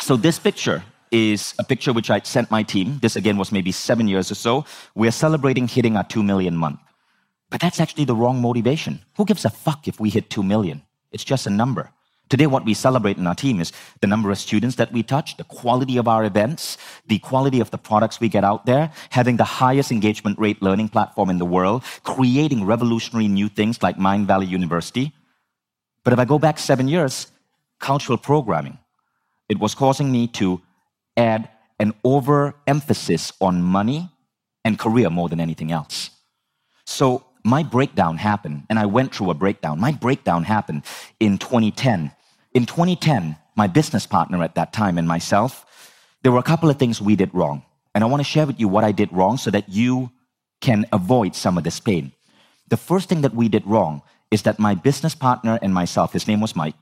so, 0.00 0.16
this 0.16 0.40
picture 0.40 0.82
is 1.12 1.54
a 1.60 1.64
picture 1.64 1.92
which 1.92 2.10
I 2.10 2.18
sent 2.24 2.50
my 2.50 2.64
team. 2.64 2.98
This 3.00 3.14
again 3.14 3.36
was 3.38 3.52
maybe 3.52 3.70
seven 3.70 4.08
years 4.08 4.32
or 4.32 4.34
so. 4.34 4.64
We're 4.96 5.12
celebrating 5.12 5.68
hitting 5.68 5.96
our 5.96 6.04
two 6.04 6.24
million 6.24 6.56
month. 6.56 6.80
But 7.50 7.60
that's 7.60 7.78
actually 7.78 8.04
the 8.04 8.16
wrong 8.16 8.42
motivation. 8.42 9.04
Who 9.16 9.24
gives 9.24 9.44
a 9.44 9.50
fuck 9.50 9.86
if 9.86 10.00
we 10.00 10.10
hit 10.10 10.28
2 10.28 10.42
million? 10.42 10.82
It's 11.12 11.24
just 11.24 11.46
a 11.46 11.50
number. 11.50 11.92
Today, 12.28 12.46
what 12.46 12.66
we 12.66 12.74
celebrate 12.74 13.16
in 13.16 13.26
our 13.26 13.34
team 13.34 13.58
is 13.58 13.72
the 14.00 14.06
number 14.06 14.30
of 14.30 14.38
students 14.38 14.76
that 14.76 14.92
we 14.92 15.02
touch, 15.02 15.38
the 15.38 15.44
quality 15.44 15.96
of 15.96 16.06
our 16.06 16.24
events, 16.24 16.76
the 17.06 17.18
quality 17.18 17.58
of 17.60 17.70
the 17.70 17.78
products 17.78 18.20
we 18.20 18.28
get 18.28 18.44
out 18.44 18.66
there, 18.66 18.92
having 19.10 19.38
the 19.38 19.44
highest 19.44 19.90
engagement 19.90 20.38
rate 20.38 20.60
learning 20.60 20.90
platform 20.90 21.30
in 21.30 21.38
the 21.38 21.46
world, 21.46 21.82
creating 22.04 22.66
revolutionary 22.66 23.28
new 23.28 23.48
things 23.48 23.82
like 23.82 23.96
Mindvalley 23.96 24.46
University. 24.46 25.12
But 26.04 26.12
if 26.12 26.18
I 26.18 26.26
go 26.26 26.38
back 26.38 26.58
seven 26.58 26.86
years, 26.86 27.28
cultural 27.78 28.18
programming, 28.18 28.78
it 29.48 29.58
was 29.58 29.74
causing 29.74 30.12
me 30.12 30.26
to 30.28 30.60
add 31.16 31.48
an 31.78 31.94
overemphasis 32.04 33.32
on 33.40 33.62
money 33.62 34.10
and 34.64 34.78
career 34.78 35.08
more 35.08 35.30
than 35.30 35.40
anything 35.40 35.72
else. 35.72 36.10
So 36.84 37.24
my 37.42 37.62
breakdown 37.62 38.18
happened, 38.18 38.64
and 38.68 38.78
I 38.78 38.84
went 38.84 39.14
through 39.14 39.30
a 39.30 39.34
breakdown. 39.34 39.80
My 39.80 39.92
breakdown 39.92 40.44
happened 40.44 40.82
in 41.20 41.38
2010 41.38 42.12
in 42.52 42.66
2010, 42.66 43.36
my 43.56 43.66
business 43.66 44.06
partner 44.06 44.42
at 44.42 44.54
that 44.54 44.72
time 44.72 44.98
and 44.98 45.06
myself, 45.06 45.66
there 46.22 46.32
were 46.32 46.38
a 46.38 46.42
couple 46.42 46.70
of 46.70 46.78
things 46.78 47.00
we 47.00 47.16
did 47.16 47.34
wrong. 47.34 47.62
And 47.94 48.04
I 48.04 48.06
want 48.06 48.20
to 48.20 48.24
share 48.24 48.46
with 48.46 48.60
you 48.60 48.68
what 48.68 48.84
I 48.84 48.92
did 48.92 49.12
wrong 49.12 49.36
so 49.36 49.50
that 49.50 49.68
you 49.68 50.10
can 50.60 50.86
avoid 50.92 51.34
some 51.34 51.58
of 51.58 51.64
this 51.64 51.80
pain. 51.80 52.12
The 52.68 52.76
first 52.76 53.08
thing 53.08 53.22
that 53.22 53.34
we 53.34 53.48
did 53.48 53.66
wrong 53.66 54.02
is 54.30 54.42
that 54.42 54.58
my 54.58 54.74
business 54.74 55.14
partner 55.14 55.58
and 55.62 55.72
myself, 55.72 56.12
his 56.12 56.28
name 56.28 56.40
was 56.40 56.56
Mike, 56.56 56.76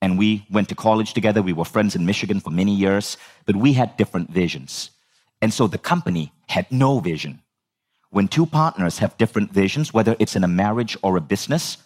and 0.00 0.18
we 0.18 0.46
went 0.50 0.68
to 0.68 0.74
college 0.74 1.12
together. 1.12 1.42
We 1.42 1.52
were 1.52 1.64
friends 1.64 1.94
in 1.94 2.06
Michigan 2.06 2.40
for 2.40 2.50
many 2.50 2.74
years, 2.74 3.16
but 3.44 3.56
we 3.56 3.72
had 3.74 3.96
different 3.96 4.30
visions. 4.30 4.90
And 5.42 5.52
so 5.52 5.66
the 5.66 5.78
company 5.78 6.32
had 6.48 6.70
no 6.70 6.98
vision. 7.00 7.42
When 8.10 8.28
two 8.28 8.46
partners 8.46 8.98
have 8.98 9.18
different 9.18 9.52
visions, 9.52 9.92
whether 9.92 10.16
it's 10.18 10.36
in 10.36 10.44
a 10.44 10.48
marriage 10.48 10.96
or 11.02 11.16
a 11.16 11.20
business, 11.20 11.76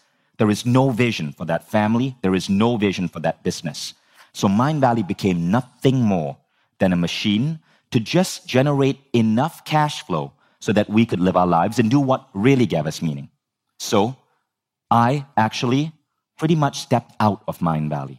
there 0.43 0.51
is 0.51 0.67
no 0.67 0.91
vision 0.91 1.31
for 1.31 1.45
that 1.45 1.71
family. 1.71 2.17
There 2.21 2.35
is 2.35 2.51
no 2.51 2.77
vision 2.77 3.07
for 3.07 3.21
that 3.21 3.45
business. 3.45 3.95
So 4.33 4.49
Mindvalley 4.49 5.07
became 5.07 5.53
nothing 5.53 6.03
more 6.03 6.37
than 6.81 6.93
a 6.93 6.97
machine 6.97 7.61
to 7.93 8.01
just 8.01 8.45
generate 8.45 8.99
enough 9.13 9.65
cash 9.65 10.05
flow 10.05 10.33
so 10.59 10.73
that 10.73 10.91
we 10.91 11.07
could 11.07 11.21
live 11.21 11.37
our 11.37 11.47
lives 11.47 11.79
and 11.79 11.89
do 11.89 12.01
what 12.01 12.29
really 12.35 12.67
gave 12.67 12.89
us 12.89 13.01
meaning. 13.01 13.29
So 13.79 14.17
I 14.91 15.27
actually 15.37 15.93
pretty 16.37 16.57
much 16.57 16.81
stepped 16.81 17.15
out 17.21 17.45
of 17.47 17.61
Mindvalley. 17.61 18.19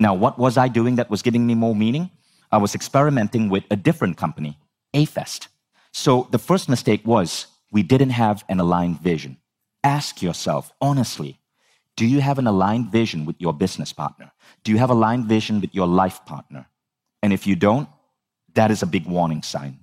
Now, 0.00 0.14
what 0.14 0.40
was 0.40 0.58
I 0.58 0.66
doing 0.66 0.96
that 0.96 1.10
was 1.10 1.22
giving 1.22 1.46
me 1.46 1.54
more 1.54 1.76
meaning? 1.76 2.10
I 2.50 2.56
was 2.56 2.74
experimenting 2.74 3.50
with 3.50 3.62
a 3.70 3.76
different 3.76 4.16
company, 4.16 4.58
AFest. 4.96 5.46
So 5.92 6.26
the 6.32 6.40
first 6.40 6.68
mistake 6.68 7.06
was 7.06 7.46
we 7.70 7.84
didn't 7.84 8.10
have 8.10 8.44
an 8.48 8.58
aligned 8.58 9.00
vision 9.00 9.36
ask 9.86 10.20
yourself 10.20 10.72
honestly 10.80 11.38
do 11.96 12.04
you 12.04 12.20
have 12.20 12.38
an 12.38 12.46
aligned 12.46 12.92
vision 12.92 13.24
with 13.24 13.36
your 13.38 13.54
business 13.54 13.92
partner? 13.92 14.30
Do 14.64 14.70
you 14.70 14.78
have 14.78 14.90
aligned 14.90 15.24
vision 15.24 15.62
with 15.62 15.74
your 15.74 15.86
life 15.86 16.20
partner? 16.26 16.66
And 17.22 17.32
if 17.32 17.46
you 17.46 17.56
don't, 17.56 17.88
that 18.54 18.70
is 18.70 18.82
a 18.82 18.86
big 18.86 19.06
warning 19.06 19.42
sign. 19.42 19.80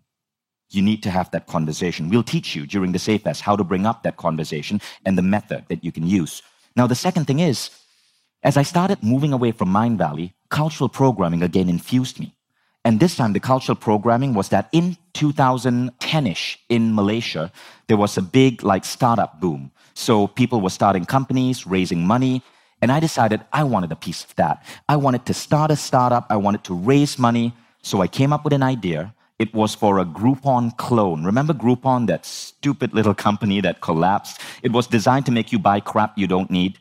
You 0.69 0.83
need 0.83 1.01
to 1.03 1.09
have 1.09 1.31
that 1.31 1.47
conversation. 1.47 2.09
We'll 2.09 2.23
teach 2.35 2.55
you 2.55 2.67
during 2.67 2.91
the 2.91 2.99
safe 2.99 3.23
SafeS 3.23 3.41
how 3.41 3.55
to 3.55 3.63
bring 3.63 3.85
up 3.85 4.03
that 4.03 4.17
conversation 4.17 4.79
and 5.05 5.17
the 5.17 5.23
method 5.23 5.65
that 5.69 5.83
you 5.83 5.91
can 5.91 6.05
use. 6.05 6.43
Now, 6.75 6.87
the 6.87 6.95
second 6.95 7.25
thing 7.25 7.39
is, 7.39 7.71
as 8.43 8.57
I 8.57 8.63
started 8.63 9.01
moving 9.01 9.33
away 9.33 9.51
from 9.51 9.69
Mind 9.69 9.97
Valley, 9.97 10.33
cultural 10.49 10.89
programming 10.89 11.41
again 11.41 11.69
infused 11.69 12.19
me. 12.19 12.35
And 12.85 12.99
this 12.99 13.15
time, 13.15 13.33
the 13.33 13.39
cultural 13.39 13.75
programming 13.75 14.33
was 14.33 14.49
that 14.49 14.67
in 14.71 14.97
2010 15.13 16.27
ish 16.27 16.59
in 16.69 16.93
Malaysia, 16.93 17.51
there 17.87 17.97
was 17.97 18.17
a 18.17 18.21
big 18.21 18.63
like 18.63 18.83
startup 18.83 19.39
boom. 19.39 19.71
So 19.93 20.27
people 20.27 20.61
were 20.61 20.69
starting 20.69 21.05
companies, 21.05 21.65
raising 21.65 22.05
money. 22.05 22.41
And 22.81 22.91
I 22.91 22.99
decided 22.99 23.41
I 23.53 23.63
wanted 23.63 23.91
a 23.91 23.95
piece 23.95 24.23
of 24.23 24.35
that. 24.35 24.63
I 24.89 24.97
wanted 24.97 25.25
to 25.27 25.33
start 25.33 25.71
a 25.71 25.75
startup. 25.75 26.25
I 26.29 26.35
wanted 26.35 26.63
to 26.65 26.73
raise 26.73 27.17
money. 27.17 27.53
So 27.81 28.01
I 28.01 28.07
came 28.07 28.33
up 28.33 28.43
with 28.43 28.53
an 28.53 28.63
idea. 28.63 29.13
It 29.39 29.53
was 29.53 29.75
for 29.75 29.99
a 29.99 30.05
Groupon 30.05 30.77
clone. 30.77 31.23
Remember 31.23 31.53
Groupon, 31.53 32.07
that 32.07 32.25
stupid 32.25 32.93
little 32.93 33.13
company 33.13 33.61
that 33.61 33.81
collapsed? 33.81 34.39
It 34.61 34.71
was 34.71 34.87
designed 34.87 35.25
to 35.25 35.31
make 35.31 35.51
you 35.51 35.59
buy 35.59 35.79
crap 35.79 36.17
you 36.17 36.27
don't 36.27 36.51
need. 36.51 36.77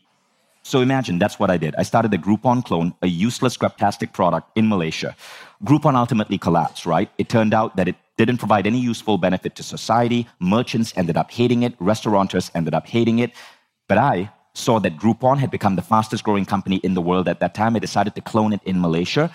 So 0.62 0.81
imagine 0.81 1.18
that's 1.18 1.38
what 1.38 1.51
I 1.51 1.57
did. 1.57 1.75
I 1.77 1.83
started 1.83 2.14
a 2.14 2.18
Groupon 2.18 2.64
clone, 2.64 2.94
a 3.03 3.09
useless 3.09 3.57
craptastic 3.57 4.12
product 4.12 4.48
in 4.57 4.68
Malaysia. 4.68 5.16
Groupon 5.64 5.96
ultimately 5.96 6.38
collapsed, 6.38 6.87
right? 6.87 7.11
It 7.18 7.29
turned 7.29 7.53
out 7.53 7.77
that 7.77 7.88
it 7.88 7.96
didn't 8.16 8.38
provide 8.38 8.66
any 8.66 8.79
useful 8.79 9.18
benefit 9.18 9.55
to 9.57 9.62
society. 9.62 10.29
Merchants 10.38 10.92
ended 10.96 11.16
up 11.16 11.31
hating 11.31 11.62
it. 11.62 11.75
Restaurateurs 11.79 12.51
ended 12.55 12.75
up 12.75 12.87
hating 12.87 13.18
it. 13.18 13.33
But 13.88 13.98
I 13.98 14.31
saw 14.55 14.79
that 14.81 14.96
Groupon 14.96 15.38
had 15.38 15.51
become 15.51 15.77
the 15.77 15.83
fastest 15.83 16.25
growing 16.25 16.44
company 16.44 16.77
in 16.77 16.94
the 16.94 17.01
world 17.01 17.29
at 17.29 17.40
that 17.40 17.55
time. 17.55 17.75
I 17.75 17.79
decided 17.79 18.14
to 18.14 18.20
clone 18.20 18.53
it 18.53 18.61
in 18.64 18.81
Malaysia, 18.81 19.35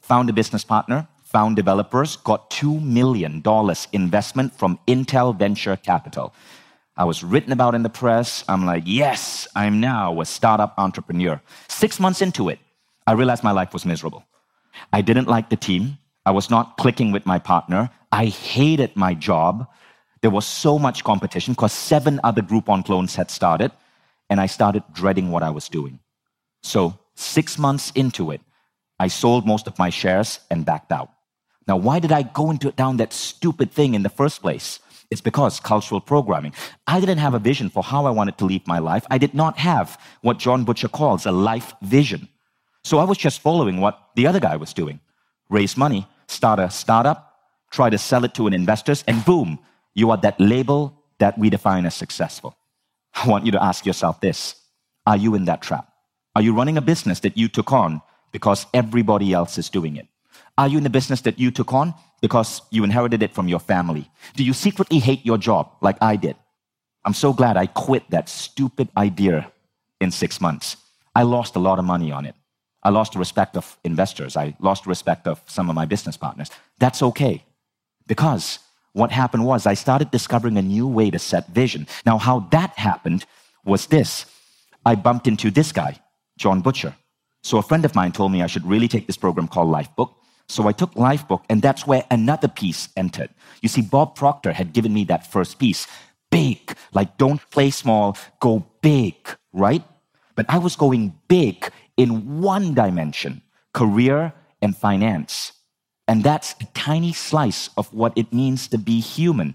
found 0.00 0.28
a 0.28 0.32
business 0.32 0.64
partner, 0.64 1.06
found 1.22 1.54
developers, 1.54 2.16
got 2.16 2.50
$2 2.50 2.82
million 2.82 3.42
investment 3.92 4.52
from 4.58 4.78
Intel 4.88 5.36
Venture 5.36 5.76
Capital. 5.76 6.34
I 6.96 7.04
was 7.04 7.22
written 7.22 7.52
about 7.52 7.76
in 7.76 7.84
the 7.84 7.88
press. 7.88 8.44
I'm 8.48 8.66
like, 8.66 8.82
yes, 8.84 9.46
I'm 9.54 9.80
now 9.80 10.20
a 10.20 10.26
startup 10.26 10.74
entrepreneur. 10.76 11.40
Six 11.68 12.00
months 12.00 12.20
into 12.20 12.48
it, 12.48 12.58
I 13.06 13.12
realized 13.12 13.44
my 13.44 13.52
life 13.52 13.72
was 13.72 13.86
miserable. 13.86 14.24
I 14.92 15.00
didn't 15.00 15.28
like 15.28 15.48
the 15.48 15.56
team. 15.56 15.98
I 16.26 16.30
was 16.32 16.50
not 16.50 16.76
clicking 16.76 17.12
with 17.12 17.26
my 17.26 17.38
partner. 17.38 17.90
I 18.12 18.26
hated 18.26 18.94
my 18.96 19.14
job. 19.14 19.66
There 20.20 20.30
was 20.30 20.46
so 20.46 20.78
much 20.78 21.04
competition 21.04 21.54
because 21.54 21.72
seven 21.72 22.20
other 22.22 22.42
Groupon 22.42 22.84
clones 22.84 23.16
had 23.16 23.30
started, 23.30 23.72
and 24.28 24.40
I 24.40 24.46
started 24.46 24.82
dreading 24.92 25.30
what 25.30 25.42
I 25.42 25.50
was 25.50 25.68
doing. 25.68 25.98
So, 26.62 26.98
six 27.14 27.58
months 27.58 27.90
into 27.94 28.30
it, 28.30 28.42
I 28.98 29.08
sold 29.08 29.46
most 29.46 29.66
of 29.66 29.78
my 29.78 29.88
shares 29.88 30.40
and 30.50 30.66
backed 30.66 30.92
out. 30.92 31.10
Now, 31.66 31.78
why 31.78 32.00
did 32.00 32.12
I 32.12 32.22
go 32.22 32.50
into 32.50 32.70
down 32.72 32.98
that 32.98 33.12
stupid 33.14 33.72
thing 33.72 33.94
in 33.94 34.02
the 34.02 34.10
first 34.10 34.42
place? 34.42 34.78
It's 35.10 35.20
because 35.22 35.58
cultural 35.58 36.00
programming. 36.00 36.52
I 36.86 37.00
didn't 37.00 37.18
have 37.18 37.34
a 37.34 37.38
vision 37.38 37.70
for 37.70 37.82
how 37.82 38.06
I 38.06 38.10
wanted 38.10 38.38
to 38.38 38.44
live 38.44 38.66
my 38.66 38.78
life. 38.78 39.04
I 39.10 39.18
did 39.18 39.34
not 39.34 39.58
have 39.58 39.98
what 40.20 40.38
Jon 40.38 40.64
Butcher 40.64 40.88
calls 40.88 41.26
a 41.26 41.32
life 41.32 41.72
vision. 41.82 42.28
So 42.84 42.98
I 42.98 43.04
was 43.04 43.18
just 43.18 43.40
following 43.40 43.80
what 43.80 43.98
the 44.14 44.26
other 44.26 44.40
guy 44.40 44.56
was 44.56 44.72
doing 44.72 45.00
raise 45.50 45.76
money, 45.76 46.06
start 46.26 46.58
a 46.58 46.70
startup, 46.70 47.34
try 47.70 47.90
to 47.90 47.98
sell 47.98 48.24
it 48.24 48.34
to 48.34 48.46
an 48.46 48.54
investors, 48.54 49.04
and 49.06 49.24
boom, 49.24 49.58
you 49.94 50.10
are 50.10 50.16
that 50.18 50.40
label 50.40 50.96
that 51.18 51.36
we 51.36 51.50
define 51.50 51.84
as 51.84 51.94
successful. 51.94 52.56
I 53.14 53.28
want 53.28 53.44
you 53.44 53.52
to 53.52 53.62
ask 53.62 53.84
yourself 53.84 54.20
this 54.20 54.54
Are 55.06 55.16
you 55.16 55.34
in 55.34 55.44
that 55.46 55.62
trap? 55.62 55.92
Are 56.34 56.42
you 56.42 56.54
running 56.54 56.76
a 56.76 56.80
business 56.80 57.20
that 57.20 57.36
you 57.36 57.48
took 57.48 57.72
on 57.72 58.00
because 58.32 58.66
everybody 58.72 59.32
else 59.32 59.58
is 59.58 59.68
doing 59.68 59.96
it? 59.96 60.06
Are 60.56 60.68
you 60.68 60.78
in 60.78 60.84
the 60.84 60.90
business 60.90 61.22
that 61.22 61.38
you 61.38 61.50
took 61.50 61.72
on 61.72 61.94
because 62.20 62.62
you 62.70 62.84
inherited 62.84 63.22
it 63.22 63.34
from 63.34 63.48
your 63.48 63.58
family? 63.58 64.10
Do 64.36 64.44
you 64.44 64.52
secretly 64.52 64.98
hate 64.98 65.24
your 65.26 65.38
job 65.38 65.72
like 65.80 65.96
I 66.00 66.16
did? 66.16 66.36
I'm 67.04 67.14
so 67.14 67.32
glad 67.32 67.56
I 67.56 67.66
quit 67.66 68.10
that 68.10 68.28
stupid 68.28 68.88
idea 68.96 69.50
in 70.00 70.10
six 70.10 70.40
months. 70.40 70.76
I 71.14 71.22
lost 71.22 71.56
a 71.56 71.58
lot 71.58 71.78
of 71.78 71.84
money 71.84 72.12
on 72.12 72.26
it. 72.26 72.34
I 72.82 72.90
lost 72.90 73.12
the 73.12 73.18
respect 73.18 73.56
of 73.56 73.78
investors. 73.84 74.36
I 74.36 74.54
lost 74.58 74.84
the 74.84 74.88
respect 74.88 75.26
of 75.26 75.40
some 75.46 75.68
of 75.68 75.74
my 75.74 75.84
business 75.84 76.16
partners. 76.16 76.50
That's 76.78 77.02
okay. 77.02 77.44
Because 78.06 78.58
what 78.92 79.10
happened 79.10 79.44
was 79.44 79.66
I 79.66 79.74
started 79.74 80.10
discovering 80.10 80.56
a 80.56 80.62
new 80.62 80.86
way 80.86 81.10
to 81.10 81.18
set 81.18 81.48
vision. 81.48 81.86
Now, 82.06 82.18
how 82.18 82.40
that 82.50 82.78
happened 82.78 83.26
was 83.64 83.86
this 83.86 84.26
I 84.84 84.94
bumped 84.94 85.26
into 85.26 85.50
this 85.50 85.72
guy, 85.72 86.00
Jon 86.38 86.60
Butcher. 86.60 86.96
So, 87.42 87.58
a 87.58 87.62
friend 87.62 87.84
of 87.84 87.94
mine 87.94 88.12
told 88.12 88.32
me 88.32 88.42
I 88.42 88.46
should 88.46 88.66
really 88.66 88.88
take 88.88 89.06
this 89.06 89.16
program 89.16 89.48
called 89.48 89.72
Lifebook. 89.72 90.14
So, 90.48 90.66
I 90.66 90.72
took 90.72 90.94
Lifebook, 90.94 91.44
and 91.48 91.62
that's 91.62 91.86
where 91.86 92.04
another 92.10 92.48
piece 92.48 92.88
entered. 92.96 93.30
You 93.62 93.68
see, 93.68 93.82
Bob 93.82 94.16
Proctor 94.16 94.52
had 94.52 94.72
given 94.72 94.92
me 94.92 95.04
that 95.04 95.30
first 95.30 95.58
piece 95.58 95.86
big, 96.30 96.76
like 96.92 97.18
don't 97.18 97.40
play 97.50 97.70
small, 97.70 98.16
go 98.40 98.64
big, 98.80 99.14
right? 99.52 99.82
But 100.36 100.46
I 100.48 100.58
was 100.58 100.76
going 100.76 101.14
big 101.28 101.70
in 102.00 102.40
one 102.40 102.72
dimension 102.72 103.42
career 103.74 104.32
and 104.62 104.76
finance. 104.76 105.52
And 106.08 106.24
that's 106.24 106.54
a 106.60 106.64
tiny 106.74 107.12
slice 107.12 107.68
of 107.76 107.92
what 107.92 108.12
it 108.16 108.32
means 108.32 108.66
to 108.68 108.78
be 108.78 109.00
human. 109.00 109.54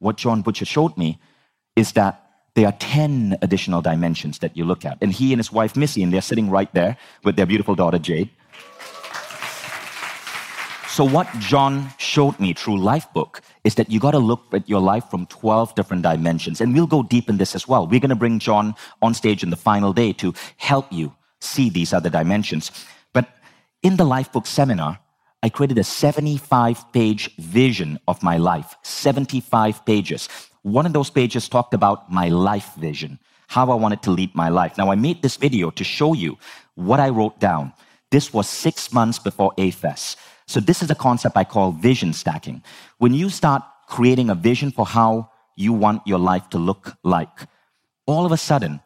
What 0.00 0.16
Jon 0.16 0.42
Butcher 0.42 0.66
showed 0.66 0.98
me 0.98 1.18
is 1.76 1.92
that 1.92 2.20
there 2.54 2.66
are 2.66 2.76
10 2.78 3.38
additional 3.42 3.80
dimensions 3.80 4.40
that 4.40 4.56
you 4.56 4.64
look 4.64 4.84
at. 4.84 4.98
And 5.00 5.12
he 5.12 5.32
and 5.32 5.38
his 5.38 5.50
wife, 5.52 5.76
Missy, 5.76 6.02
and 6.02 6.12
they're 6.12 6.20
sitting 6.20 6.50
right 6.50 6.72
there 6.74 6.96
with 7.22 7.36
their 7.36 7.46
beautiful 7.46 7.74
daughter, 7.74 7.98
Jade. 7.98 8.28
So, 10.88 11.04
what 11.04 11.26
Jon 11.40 11.90
showed 11.98 12.38
me 12.38 12.52
through 12.52 12.76
Lifebook 12.78 13.40
is 13.64 13.74
that 13.76 13.90
you 13.90 13.98
got 13.98 14.12
to 14.12 14.20
look 14.20 14.42
at 14.52 14.68
your 14.68 14.80
life 14.80 15.04
from 15.10 15.26
12 15.26 15.74
different 15.74 16.02
dimensions. 16.02 16.60
And 16.60 16.72
we'll 16.72 16.86
go 16.86 17.02
deep 17.02 17.28
in 17.28 17.38
this 17.38 17.56
as 17.56 17.66
well. 17.66 17.86
We're 17.86 17.98
going 17.98 18.10
to 18.10 18.22
bring 18.24 18.38
Jon 18.38 18.74
on 19.02 19.14
stage 19.14 19.42
in 19.42 19.50
the 19.50 19.56
final 19.56 19.92
day 19.92 20.12
to 20.14 20.32
help 20.56 20.92
you 20.92 21.12
see 21.44 21.70
these 21.70 21.92
other 21.92 22.10
dimensions. 22.10 22.70
But 23.12 23.28
in 23.82 23.96
the 23.96 24.04
Lifebook 24.04 24.46
seminar, 24.46 24.98
I 25.42 25.50
created 25.50 25.78
a 25.78 25.84
75 25.84 26.92
page 26.92 27.34
vision 27.36 27.98
of 28.08 28.22
my 28.22 28.38
life, 28.38 28.76
75 28.82 29.84
pages. 29.84 30.28
one 30.64 30.86
of 30.86 30.94
those 30.94 31.10
pages 31.10 31.46
talked 31.46 31.74
about 31.74 32.10
my 32.10 32.28
life 32.30 32.70
vision, 32.76 33.18
how 33.48 33.70
I 33.70 33.74
wanted 33.74 34.02
to 34.04 34.10
lead 34.10 34.34
my 34.34 34.48
life. 34.48 34.78
Now, 34.78 34.90
I 34.90 34.94
made 34.94 35.20
this 35.20 35.36
video 35.36 35.70
to 35.72 35.84
show 35.84 36.14
you 36.14 36.38
what 36.74 37.00
I 37.00 37.10
wrote 37.10 37.38
down. 37.38 37.74
This 38.10 38.32
was 38.32 38.48
six 38.48 38.90
months 38.90 39.18
before 39.18 39.52
A-Fest. 39.58 40.18
So, 40.46 40.60
this 40.60 40.82
is 40.82 40.90
a 40.90 40.94
concept 40.94 41.36
I 41.36 41.44
call 41.44 41.72
vision 41.72 42.14
stacking. 42.14 42.62
When 42.96 43.12
you 43.12 43.28
start 43.28 43.62
creating 43.86 44.30
a 44.30 44.34
vision 44.34 44.70
for 44.70 44.86
how 44.86 45.30
you 45.54 45.74
want 45.74 46.06
your 46.06 46.18
life 46.18 46.48
to 46.50 46.58
look 46.58 46.96
like, 47.04 47.46
all 48.06 48.24
of 48.24 48.32
a 48.32 48.38
sudden, 48.38 48.80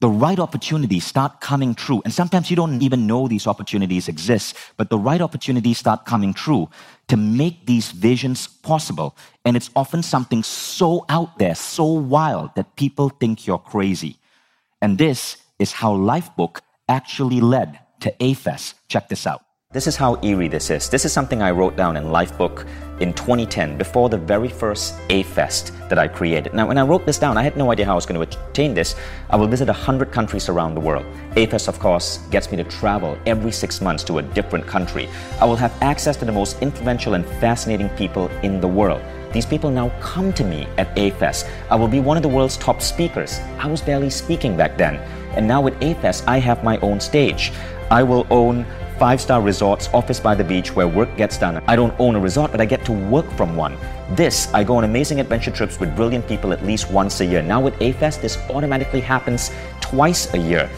the 0.00 0.08
right 0.08 0.38
opportunities 0.38 1.04
start 1.04 1.40
coming 1.40 1.74
true. 1.74 2.02
And 2.04 2.12
sometimes 2.12 2.50
you 2.50 2.56
don't 2.56 2.82
even 2.82 3.06
know 3.06 3.28
these 3.28 3.46
opportunities 3.46 4.08
exist, 4.08 4.56
but 4.76 4.90
the 4.90 4.98
right 4.98 5.20
opportunities 5.20 5.78
start 5.78 6.04
coming 6.04 6.34
true 6.34 6.68
to 7.08 7.16
make 7.16 7.66
these 7.66 7.90
visions 7.92 8.46
possible. 8.46 9.16
And 9.44 9.56
it's 9.56 9.70
often 9.74 10.02
something 10.02 10.42
so 10.42 11.06
out 11.08 11.38
there, 11.38 11.54
so 11.54 11.84
wild 11.84 12.54
that 12.56 12.76
people 12.76 13.08
think 13.08 13.46
you're 13.46 13.58
crazy. 13.58 14.18
And 14.82 14.98
this 14.98 15.38
is 15.58 15.72
how 15.72 15.94
Lifebook 15.96 16.58
actually 16.88 17.40
led 17.40 17.78
to 18.00 18.14
A-Fest. 18.20 18.74
Check 18.88 19.08
this 19.08 19.26
out. 19.26 19.42
This 19.74 19.88
is 19.88 19.96
how 19.96 20.20
eerie 20.22 20.46
this 20.46 20.70
is. 20.70 20.88
This 20.88 21.04
is 21.04 21.12
something 21.12 21.42
I 21.42 21.50
wrote 21.50 21.74
down 21.74 21.96
in 21.96 22.04
Lifebook 22.04 22.64
in 23.00 23.12
2010 23.12 23.76
before 23.76 24.08
the 24.08 24.16
very 24.16 24.48
first 24.48 24.94
A-Fest 25.10 25.72
that 25.88 25.98
I 25.98 26.06
created. 26.06 26.54
Now, 26.54 26.68
when 26.68 26.78
I 26.78 26.82
wrote 26.82 27.04
this 27.04 27.18
down, 27.18 27.36
I 27.36 27.42
had 27.42 27.56
no 27.56 27.72
idea 27.72 27.84
how 27.84 27.94
I 27.94 27.94
was 27.96 28.06
going 28.06 28.24
to 28.24 28.38
attain 28.50 28.72
this. 28.72 28.94
I 29.30 29.34
will 29.34 29.48
visit 29.48 29.66
100 29.66 30.12
countries 30.12 30.48
around 30.48 30.76
the 30.76 30.80
world. 30.80 31.04
A-Fest, 31.34 31.66
of 31.66 31.80
course, 31.80 32.18
gets 32.30 32.52
me 32.52 32.56
to 32.58 32.62
travel 32.62 33.18
every 33.26 33.50
six 33.50 33.80
months 33.80 34.04
to 34.04 34.18
a 34.18 34.22
different 34.22 34.64
country. 34.64 35.08
I 35.40 35.44
will 35.44 35.56
have 35.56 35.76
access 35.82 36.16
to 36.18 36.24
the 36.24 36.30
most 36.30 36.62
influential 36.62 37.14
and 37.14 37.26
fascinating 37.40 37.88
people 37.96 38.28
in 38.44 38.60
the 38.60 38.68
world. 38.68 39.02
These 39.32 39.46
people 39.46 39.70
now 39.70 39.88
come 39.98 40.32
to 40.34 40.44
me 40.44 40.68
at 40.78 40.96
A-Fest. 40.96 41.46
I 41.68 41.74
will 41.74 41.88
be 41.88 41.98
one 41.98 42.16
of 42.16 42.22
the 42.22 42.28
world's 42.28 42.56
top 42.56 42.80
speakers. 42.80 43.40
I 43.58 43.66
was 43.66 43.82
barely 43.82 44.10
speaking 44.10 44.56
back 44.56 44.78
then. 44.78 44.98
And 45.34 45.48
now 45.48 45.60
with 45.60 45.74
A-Fest, 45.82 46.28
I 46.28 46.38
have 46.38 46.62
my 46.62 46.78
own 46.78 47.00
stage. 47.00 47.50
I 47.90 48.04
will 48.04 48.24
own 48.30 48.64
five 48.98 49.20
star 49.20 49.40
resorts, 49.42 49.88
office 49.92 50.20
by 50.20 50.34
the 50.34 50.44
beach 50.44 50.74
where 50.74 50.88
work 50.88 51.16
gets 51.16 51.38
done. 51.38 51.62
I 51.66 51.76
don't 51.76 51.94
own 51.98 52.14
a 52.16 52.20
resort, 52.20 52.50
but 52.50 52.60
I 52.60 52.64
get 52.64 52.84
to 52.86 52.92
work 52.92 53.30
from 53.32 53.56
one. 53.56 53.76
This, 54.10 54.52
I 54.54 54.64
go 54.64 54.76
on 54.76 54.84
amazing 54.84 55.20
adventure 55.20 55.50
trips 55.50 55.80
with 55.80 55.94
brilliant 55.96 56.26
people 56.28 56.52
at 56.52 56.64
least 56.64 56.90
once 56.90 57.20
a 57.20 57.24
year. 57.24 57.42
Now 57.42 57.60
with 57.60 57.80
A-Fest, 57.80 58.22
this 58.22 58.36
automatically 58.50 59.00
happens 59.00 59.50
twice 59.80 60.32
a 60.34 60.38
year. 60.38 60.70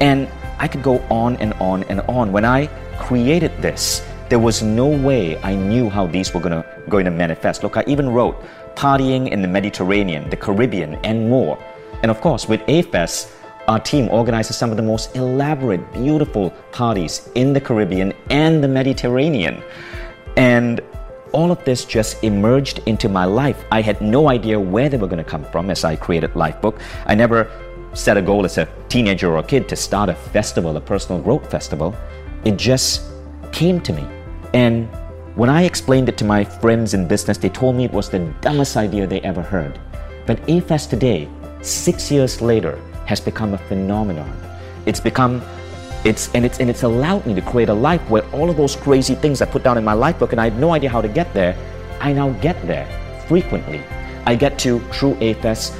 And 0.00 0.28
I 0.58 0.68
could 0.68 0.82
go 0.82 0.98
on 1.10 1.36
and 1.36 1.52
on 1.54 1.84
and 1.84 2.00
on. 2.02 2.32
When 2.32 2.44
I 2.44 2.66
created 2.98 3.52
this, 3.62 4.06
there 4.28 4.38
was 4.38 4.62
no 4.62 4.86
way 4.86 5.38
I 5.42 5.54
knew 5.54 5.88
how 5.88 6.06
these 6.06 6.34
were 6.34 6.40
gonna, 6.40 6.64
going 6.88 7.04
to 7.06 7.10
manifest. 7.10 7.62
Look, 7.62 7.76
I 7.76 7.84
even 7.86 8.10
wrote 8.10 8.36
partying 8.74 9.30
in 9.30 9.42
the 9.42 9.48
Mediterranean, 9.48 10.28
the 10.30 10.36
Caribbean, 10.36 10.94
and 11.04 11.28
more. 11.28 11.58
And 12.02 12.10
of 12.10 12.20
course, 12.20 12.48
with 12.48 12.60
A-Fest, 12.68 13.32
our 13.68 13.78
team 13.78 14.08
organizes 14.10 14.56
some 14.56 14.70
of 14.70 14.78
the 14.78 14.82
most 14.82 15.14
elaborate, 15.14 15.92
beautiful 15.92 16.50
parties 16.72 17.28
in 17.34 17.52
the 17.52 17.60
Caribbean 17.60 18.14
and 18.30 18.64
the 18.64 18.68
Mediterranean. 18.68 19.62
And 20.36 20.80
all 21.32 21.52
of 21.52 21.62
this 21.64 21.84
just 21.84 22.24
emerged 22.24 22.80
into 22.86 23.10
my 23.10 23.26
life. 23.26 23.64
I 23.70 23.82
had 23.82 24.00
no 24.00 24.30
idea 24.30 24.58
where 24.58 24.88
they 24.88 24.96
were 24.96 25.06
going 25.06 25.22
to 25.22 25.30
come 25.30 25.44
from 25.44 25.68
as 25.68 25.84
I 25.84 25.96
created 25.96 26.32
Lifebook. 26.32 26.80
I 27.04 27.14
never 27.14 27.50
set 27.92 28.16
a 28.16 28.22
goal 28.22 28.46
as 28.46 28.56
a 28.56 28.66
teenager 28.88 29.30
or 29.30 29.38
a 29.38 29.42
kid 29.42 29.68
to 29.68 29.76
start 29.76 30.08
a 30.08 30.14
festival, 30.14 30.74
a 30.78 30.80
personal 30.80 31.20
growth 31.20 31.50
festival. 31.50 31.94
It 32.46 32.56
just 32.56 33.02
came 33.52 33.82
to 33.82 33.92
me. 33.92 34.06
And 34.54 34.88
when 35.34 35.50
I 35.50 35.64
explained 35.64 36.08
it 36.08 36.16
to 36.18 36.24
my 36.24 36.42
friends 36.42 36.94
in 36.94 37.06
business, 37.06 37.36
they 37.36 37.50
told 37.50 37.76
me 37.76 37.84
it 37.84 37.92
was 37.92 38.08
the 38.08 38.20
dumbest 38.40 38.78
idea 38.78 39.06
they 39.06 39.20
ever 39.20 39.42
heard. 39.42 39.78
But 40.26 40.40
A-Fest 40.48 40.88
today, 40.88 41.28
six 41.60 42.10
years 42.10 42.40
later, 42.40 42.80
has 43.08 43.20
become 43.20 43.54
a 43.54 43.58
phenomenon. 43.58 44.30
It's 44.84 45.00
become 45.00 45.42
it's 46.04 46.28
and 46.34 46.44
it's 46.44 46.60
and 46.60 46.68
it's 46.70 46.82
allowed 46.82 47.26
me 47.26 47.34
to 47.34 47.40
create 47.40 47.70
a 47.70 47.74
life 47.74 48.02
where 48.10 48.24
all 48.30 48.50
of 48.50 48.56
those 48.56 48.76
crazy 48.76 49.14
things 49.14 49.40
I 49.40 49.46
put 49.46 49.64
down 49.64 49.78
in 49.78 49.84
my 49.84 49.94
life 49.94 50.18
book 50.18 50.32
and 50.32 50.40
I 50.40 50.44
had 50.50 50.60
no 50.60 50.72
idea 50.72 50.90
how 50.90 51.00
to 51.00 51.08
get 51.08 51.32
there, 51.32 51.56
I 52.00 52.12
now 52.12 52.30
get 52.46 52.56
there 52.66 52.86
frequently. 53.26 53.82
I 54.26 54.34
get 54.34 54.58
to 54.60 54.78
through 54.92 55.16
A-Fest 55.22 55.74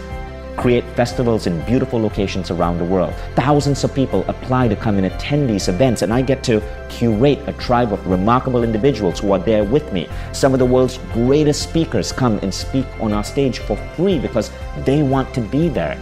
create 0.56 0.84
festivals 0.96 1.46
in 1.46 1.60
beautiful 1.66 2.00
locations 2.00 2.50
around 2.50 2.78
the 2.78 2.84
world. 2.84 3.14
Thousands 3.36 3.84
of 3.84 3.94
people 3.94 4.24
apply 4.26 4.66
to 4.68 4.74
come 4.74 4.96
and 4.96 5.06
attend 5.06 5.48
these 5.48 5.68
events, 5.68 6.02
and 6.02 6.12
I 6.12 6.22
get 6.22 6.42
to 6.44 6.60
curate 6.88 7.38
a 7.46 7.52
tribe 7.52 7.92
of 7.92 8.04
remarkable 8.06 8.64
individuals 8.64 9.20
who 9.20 9.30
are 9.32 9.38
there 9.38 9.62
with 9.62 9.92
me. 9.92 10.08
Some 10.32 10.54
of 10.54 10.58
the 10.58 10.64
world's 10.64 10.98
greatest 11.12 11.62
speakers 11.62 12.10
come 12.10 12.38
and 12.42 12.52
speak 12.52 12.86
on 12.98 13.12
our 13.12 13.22
stage 13.22 13.60
for 13.60 13.76
free 13.94 14.18
because 14.18 14.50
they 14.84 15.02
want 15.02 15.32
to 15.34 15.40
be 15.40 15.68
there. 15.68 15.96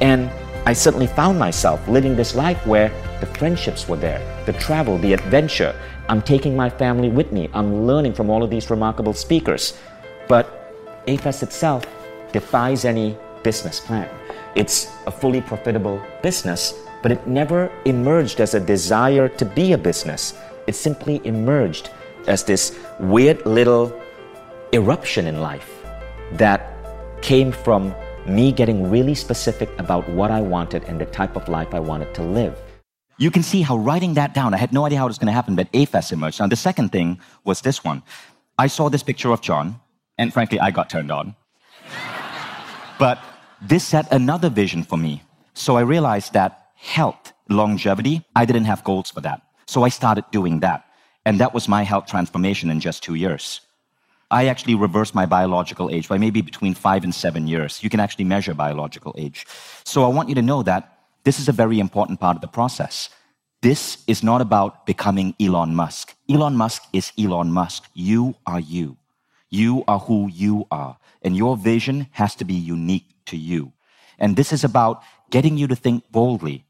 And 0.00 0.28
I 0.64 0.72
suddenly 0.72 1.08
found 1.08 1.40
myself 1.40 1.86
living 1.88 2.14
this 2.14 2.36
life 2.36 2.64
where 2.64 2.88
the 3.18 3.26
friendships 3.26 3.88
were 3.88 3.96
there, 3.96 4.20
the 4.46 4.52
travel, 4.52 4.96
the 4.96 5.12
adventure. 5.12 5.74
I'm 6.08 6.22
taking 6.22 6.54
my 6.54 6.70
family 6.70 7.08
with 7.08 7.32
me. 7.32 7.50
I'm 7.52 7.84
learning 7.84 8.12
from 8.12 8.30
all 8.30 8.44
of 8.44 8.50
these 8.50 8.70
remarkable 8.70 9.12
speakers. 9.12 9.76
But 10.28 11.02
A-Fest 11.08 11.42
itself 11.42 11.84
defies 12.32 12.84
any 12.84 13.18
business 13.42 13.80
plan. 13.80 14.08
It's 14.54 14.86
a 15.06 15.10
fully 15.10 15.40
profitable 15.40 16.00
business, 16.22 16.74
but 17.02 17.10
it 17.10 17.26
never 17.26 17.68
emerged 17.84 18.40
as 18.40 18.54
a 18.54 18.60
desire 18.60 19.28
to 19.28 19.44
be 19.44 19.72
a 19.72 19.78
business. 19.78 20.34
It 20.68 20.76
simply 20.76 21.20
emerged 21.24 21.90
as 22.28 22.44
this 22.44 22.78
weird 23.00 23.44
little 23.44 24.00
eruption 24.72 25.26
in 25.26 25.40
life 25.40 25.68
that 26.34 26.72
came 27.20 27.50
from 27.50 27.92
me 28.26 28.52
getting 28.52 28.90
really 28.90 29.14
specific 29.14 29.68
about 29.78 30.08
what 30.10 30.30
I 30.30 30.40
wanted 30.40 30.84
and 30.84 31.00
the 31.00 31.06
type 31.06 31.36
of 31.36 31.48
life 31.48 31.74
I 31.74 31.80
wanted 31.80 32.14
to 32.14 32.22
live. 32.22 32.58
You 33.18 33.30
can 33.30 33.42
see 33.42 33.62
how 33.62 33.76
writing 33.76 34.14
that 34.14 34.34
down, 34.34 34.54
I 34.54 34.56
had 34.56 34.72
no 34.72 34.84
idea 34.86 34.98
how 34.98 35.04
it 35.04 35.08
was 35.08 35.18
going 35.18 35.26
to 35.26 35.32
happen, 35.32 35.54
but 35.54 35.68
A-Fest 35.74 36.12
emerged. 36.12 36.40
Now, 36.40 36.46
the 36.46 36.56
second 36.56 36.90
thing 36.90 37.20
was 37.44 37.60
this 37.60 37.84
one. 37.84 38.02
I 38.58 38.66
saw 38.66 38.88
this 38.88 39.02
picture 39.02 39.30
of 39.30 39.40
Jon, 39.40 39.80
and 40.18 40.32
frankly, 40.32 40.58
I 40.60 40.70
got 40.70 40.90
turned 40.90 41.10
on. 41.10 41.34
but 42.98 43.18
this 43.60 43.84
set 43.84 44.12
another 44.12 44.48
vision 44.48 44.82
for 44.82 44.96
me. 44.96 45.22
So 45.54 45.76
I 45.76 45.82
realized 45.82 46.32
that 46.32 46.68
health, 46.74 47.32
longevity, 47.48 48.24
I 48.34 48.44
didn't 48.44 48.64
have 48.64 48.82
goals 48.82 49.10
for 49.10 49.20
that. 49.20 49.42
So 49.66 49.84
I 49.84 49.88
started 49.88 50.24
doing 50.30 50.60
that. 50.60 50.84
And 51.24 51.38
that 51.38 51.54
was 51.54 51.68
my 51.68 51.82
health 51.84 52.06
transformation 52.06 52.70
in 52.70 52.80
just 52.80 53.02
two 53.02 53.14
years. 53.14 53.60
I 54.32 54.46
actually 54.46 54.74
reversed 54.74 55.14
my 55.14 55.26
biological 55.26 55.90
age 55.90 56.08
by 56.08 56.16
maybe 56.16 56.40
between 56.40 56.74
five 56.74 57.04
and 57.04 57.14
seven 57.14 57.46
years. 57.46 57.82
You 57.82 57.90
can 57.90 58.00
actually 58.00 58.24
measure 58.24 58.54
biological 58.54 59.14
age. 59.18 59.46
So 59.84 60.04
I 60.04 60.08
want 60.08 60.30
you 60.30 60.34
to 60.36 60.42
know 60.42 60.62
that 60.62 60.98
this 61.24 61.38
is 61.38 61.48
a 61.48 61.52
very 61.52 61.78
important 61.78 62.18
part 62.18 62.36
of 62.36 62.40
the 62.40 62.48
process. 62.48 63.10
This 63.60 64.02
is 64.06 64.22
not 64.22 64.40
about 64.40 64.86
becoming 64.86 65.34
Elon 65.38 65.74
Musk. 65.74 66.14
Elon 66.28 66.56
Musk 66.56 66.82
is 66.92 67.12
Elon 67.18 67.52
Musk. 67.52 67.84
You 67.94 68.34
are 68.46 68.58
you. 68.58 68.96
You 69.50 69.84
are 69.86 70.00
who 70.00 70.28
you 70.32 70.66
are. 70.70 70.96
And 71.20 71.36
your 71.36 71.56
vision 71.56 72.08
has 72.12 72.34
to 72.36 72.44
be 72.44 72.54
unique 72.54 73.06
to 73.26 73.36
you. 73.36 73.72
And 74.18 74.34
this 74.34 74.52
is 74.52 74.64
about 74.64 75.02
getting 75.30 75.58
you 75.58 75.66
to 75.68 75.76
think 75.76 76.10
boldly, 76.10 76.64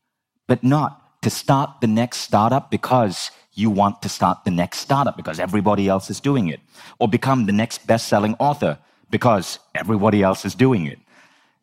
but 0.49 0.65
not 0.65 1.23
to 1.23 1.31
start 1.31 1.81
the 1.81 1.87
next 1.87 2.19
startup 2.19 2.71
because 2.71 3.31
you 3.55 3.71
want 3.71 4.03
to 4.03 4.09
start 4.09 4.45
the 4.45 4.51
next 4.51 4.79
startup 4.79 5.17
because 5.17 5.39
everybody 5.39 5.89
else 5.89 6.11
is 6.11 6.21
doing 6.21 6.49
it, 6.49 6.61
or 6.99 7.09
become 7.09 7.47
the 7.47 7.53
next 7.53 7.87
best 7.87 8.09
selling 8.09 8.35
author 8.39 8.79
because 9.11 9.59
everybody 9.75 10.23
else 10.23 10.45
is 10.45 10.55
doing 10.55 10.87
it. 10.87 10.99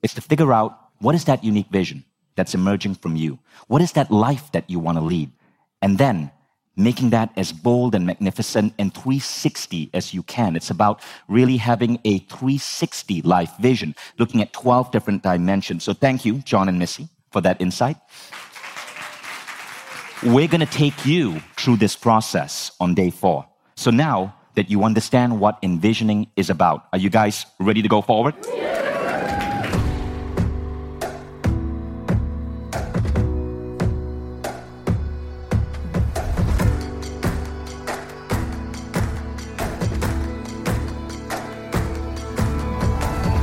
It's 0.03 0.13
to 0.13 0.21
figure 0.21 0.53
out 0.53 0.77
what 0.99 1.15
is 1.15 1.25
that 1.25 1.43
unique 1.43 1.69
vision 1.69 2.03
that's 2.35 2.53
emerging 2.53 2.95
from 2.95 3.15
you? 3.15 3.39
What 3.67 3.81
is 3.81 3.93
that 3.93 4.11
life 4.11 4.51
that 4.53 4.69
you 4.69 4.79
want 4.79 4.97
to 4.97 5.03
lead? 5.03 5.31
And 5.81 5.97
then 5.97 6.31
making 6.79 7.09
that 7.09 7.29
as 7.35 7.51
bold 7.51 7.93
and 7.93 8.05
magnificent 8.05 8.73
and 8.79 8.93
360 8.93 9.89
as 9.93 10.13
you 10.13 10.23
can. 10.23 10.55
It's 10.55 10.69
about 10.69 11.01
really 11.27 11.57
having 11.57 11.99
a 12.05 12.19
360 12.19 13.21
life 13.23 13.51
vision, 13.59 13.93
looking 14.17 14.41
at 14.41 14.53
12 14.53 14.91
different 14.91 15.21
dimensions. 15.21 15.83
So 15.83 15.93
thank 15.93 16.23
you, 16.23 16.35
Jon 16.39 16.69
and 16.69 16.79
Missy, 16.79 17.09
for 17.31 17.41
that 17.41 17.59
insight. 17.59 17.97
We're 20.21 20.49
going 20.49 20.59
to 20.59 20.65
take 20.65 21.05
you 21.05 21.39
through 21.55 21.77
this 21.77 21.95
process 21.95 22.73
on 22.81 22.93
day 22.93 23.09
four. 23.09 23.47
So 23.77 23.89
now 23.89 24.35
that 24.55 24.69
you 24.69 24.83
understand 24.83 25.39
what 25.39 25.57
envisioning 25.63 26.27
is 26.35 26.49
about, 26.49 26.89
are 26.91 26.99
you 26.99 27.09
guys 27.09 27.45
ready 27.57 27.81
to 27.81 27.87
go 27.87 28.01
forward? 28.01 28.35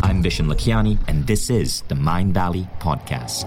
I'm 0.03 0.23
Vishen 0.23 0.53
Lakhiani, 0.53 0.99
and 1.09 1.27
this 1.27 1.49
is 1.49 1.81
the 1.89 1.95
Mind 1.95 2.35
Valley 2.35 2.69
Podcast. 2.81 3.47